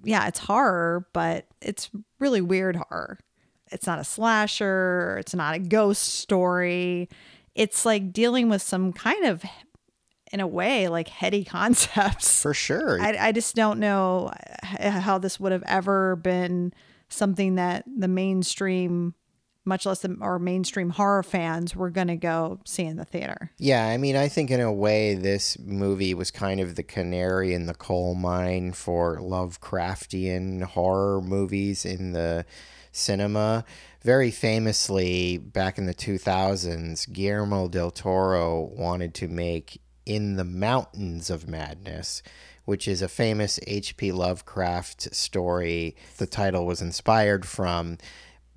[0.02, 3.18] Yeah it's horror but it's really weird horror.
[3.70, 7.08] It's not a slasher it's not a ghost story
[7.56, 9.42] it's like dealing with some kind of
[10.32, 13.00] in a way like heady concepts For sure.
[13.00, 14.30] I, I just don't know
[14.62, 16.72] how this would have ever been
[17.08, 19.14] something that the mainstream,
[19.64, 23.52] much less the or mainstream horror fans, were going to go see in the theater.
[23.58, 27.54] Yeah, I mean, I think in a way this movie was kind of the canary
[27.54, 32.44] in the coal mine for Lovecraftian horror movies in the
[32.90, 33.64] cinema.
[34.06, 41.28] Very famously, back in the 2000s, Guillermo del Toro wanted to make In the Mountains
[41.28, 42.22] of Madness,
[42.66, 44.12] which is a famous H.P.
[44.12, 45.96] Lovecraft story.
[46.18, 47.98] The title was inspired from.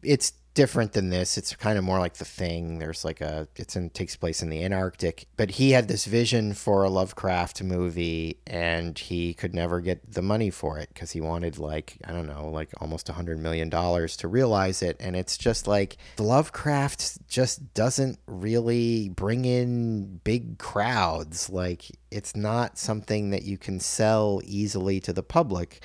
[0.03, 1.37] It's different than this.
[1.37, 2.79] It's kind of more like the thing.
[2.79, 5.25] There's like a it's in takes place in the Antarctic.
[5.37, 10.21] But he had this vision for a Lovecraft movie and he could never get the
[10.21, 13.69] money for it because he wanted like, I don't know, like almost a hundred million
[13.69, 14.97] dollars to realize it.
[14.99, 21.49] And it's just like the Lovecraft just doesn't really bring in big crowds.
[21.49, 25.81] Like it's not something that you can sell easily to the public,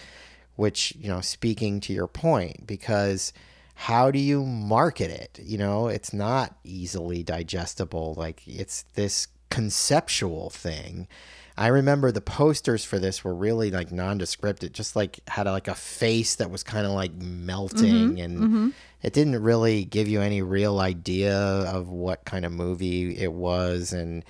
[0.56, 3.32] which, you know, speaking to your point, because
[3.74, 5.40] how do you market it?
[5.42, 8.14] You know, it's not easily digestible.
[8.16, 11.08] Like it's this conceptual thing.
[11.56, 14.64] I remember the posters for this were really like nondescript.
[14.64, 18.18] It just like had a, like a face that was kind of like melting mm-hmm.
[18.18, 18.68] and mm-hmm.
[19.02, 23.92] it didn't really give you any real idea of what kind of movie it was
[23.92, 24.24] and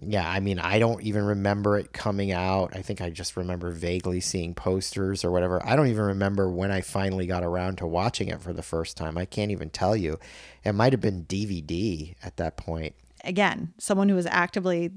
[0.00, 2.76] yeah, I mean, I don't even remember it coming out.
[2.76, 5.60] I think I just remember vaguely seeing posters or whatever.
[5.66, 8.96] I don't even remember when I finally got around to watching it for the first
[8.96, 9.18] time.
[9.18, 10.18] I can't even tell you.
[10.64, 12.94] It might have been DVD at that point.
[13.24, 14.90] Again, someone who was actively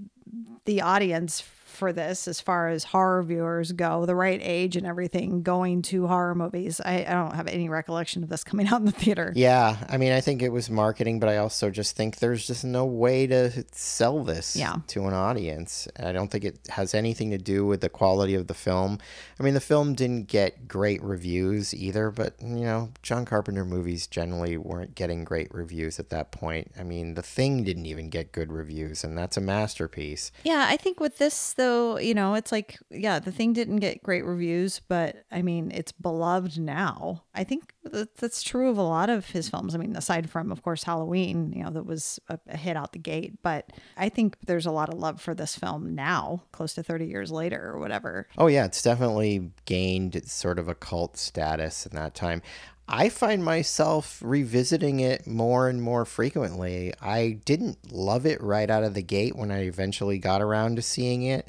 [0.65, 5.41] the audience for this as far as horror viewers go, the right age and everything,
[5.43, 6.79] going to horror movies.
[6.79, 9.33] I, I don't have any recollection of this coming out in the theater.
[9.35, 12.63] Yeah, I mean, I think it was marketing, but I also just think there's just
[12.63, 14.77] no way to sell this Yeah.
[14.87, 15.87] to an audience.
[15.99, 18.99] I don't think it has anything to do with the quality of the film.
[19.39, 24.07] I mean, the film didn't get great reviews either, but you know, John Carpenter movies
[24.07, 26.71] generally weren't getting great reviews at that point.
[26.79, 30.31] I mean, The Thing didn't even get good reviews, and that's a masterpiece.
[30.43, 34.03] Yeah, I think with this, though, you know, it's like, yeah, the thing didn't get
[34.03, 37.23] great reviews, but I mean, it's beloved now.
[37.33, 37.73] I think
[38.17, 39.73] that's true of a lot of his films.
[39.73, 42.91] I mean, aside from, of course, Halloween, you know, that was a, a hit out
[42.91, 46.73] the gate, but I think there's a lot of love for this film now, close
[46.73, 48.27] to 30 years later or whatever.
[48.37, 52.41] Oh, yeah, it's definitely gained sort of a cult status in that time.
[52.87, 56.93] I find myself revisiting it more and more frequently.
[57.01, 60.81] I didn't love it right out of the gate when I eventually got around to
[60.81, 61.47] seeing it,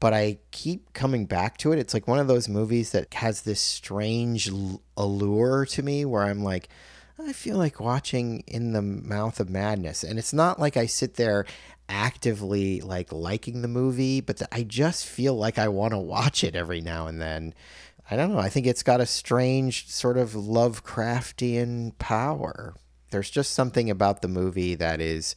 [0.00, 1.78] but I keep coming back to it.
[1.78, 4.50] It's like one of those movies that has this strange
[4.96, 6.68] allure to me where I'm like,
[7.18, 10.02] I feel like watching In the Mouth of Madness.
[10.02, 11.44] And it's not like I sit there
[11.90, 16.54] actively like liking the movie, but I just feel like I want to watch it
[16.54, 17.52] every now and then.
[18.10, 18.38] I don't know.
[18.38, 22.74] I think it's got a strange sort of Lovecraftian power.
[23.10, 25.34] There's just something about the movie that is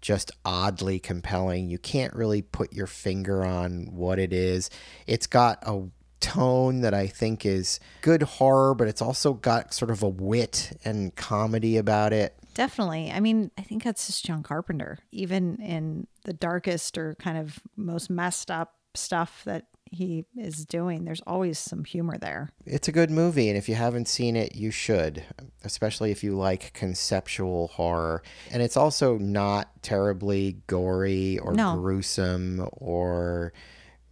[0.00, 1.68] just oddly compelling.
[1.68, 4.70] You can't really put your finger on what it is.
[5.06, 5.88] It's got a
[6.20, 10.78] tone that I think is good horror, but it's also got sort of a wit
[10.84, 12.34] and comedy about it.
[12.58, 13.12] Definitely.
[13.12, 14.98] I mean, I think that's just John Carpenter.
[15.12, 21.04] Even in the darkest or kind of most messed up stuff that he is doing.
[21.04, 22.50] There's always some humor there.
[22.66, 25.22] It's a good movie, and if you haven't seen it, you should,
[25.62, 28.24] especially if you like conceptual horror.
[28.50, 31.76] And it's also not terribly gory or no.
[31.76, 33.52] gruesome or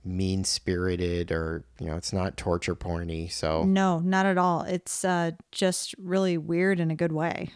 [0.05, 5.05] mean spirited or you know it's not torture porny so no not at all it's
[5.05, 7.51] uh just really weird in a good way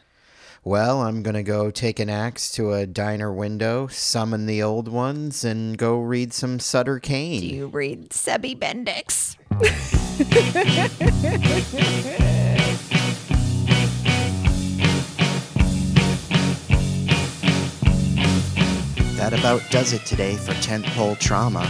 [0.63, 4.89] well, I'm going to go take an axe to a diner window, summon the old
[4.89, 7.41] ones, and go read some Sutter Cane.
[7.41, 9.37] Do you read Sebby Bendix?
[19.17, 21.67] that about does it today for Tentpole Trauma.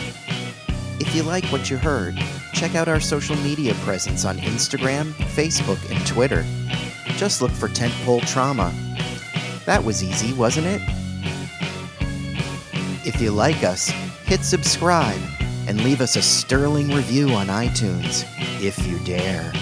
[0.99, 2.19] If you like what you heard,
[2.55, 6.45] check out our social media presence on Instagram, Facebook, and Twitter
[7.17, 8.73] just look for Tentpole Trauma.
[9.67, 10.83] That was easy, wasn't it?
[13.07, 13.89] If you like us,
[14.25, 15.21] hit subscribe
[15.67, 18.25] and leave us a sterling review on iTunes,
[18.63, 19.53] if you dare.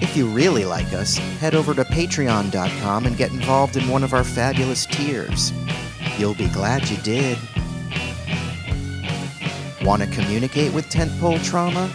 [0.00, 4.14] If you really like us, head over to patreon.com and get involved in one of
[4.14, 5.52] our fabulous tiers.
[6.18, 7.38] You'll be glad you did.
[9.84, 11.90] Want to communicate with Tentpole Trauma?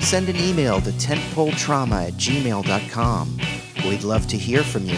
[0.00, 3.40] Send an email to tentpoletrauma at gmail.com.
[3.84, 4.96] We'd love to hear from you.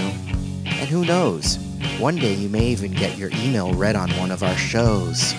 [0.67, 1.57] And who knows,
[1.99, 5.35] one day you may even get your email read on one of our shows.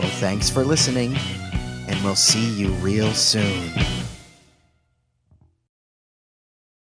[0.00, 1.16] Well, thanks for listening,
[1.88, 3.70] and we'll see you real soon.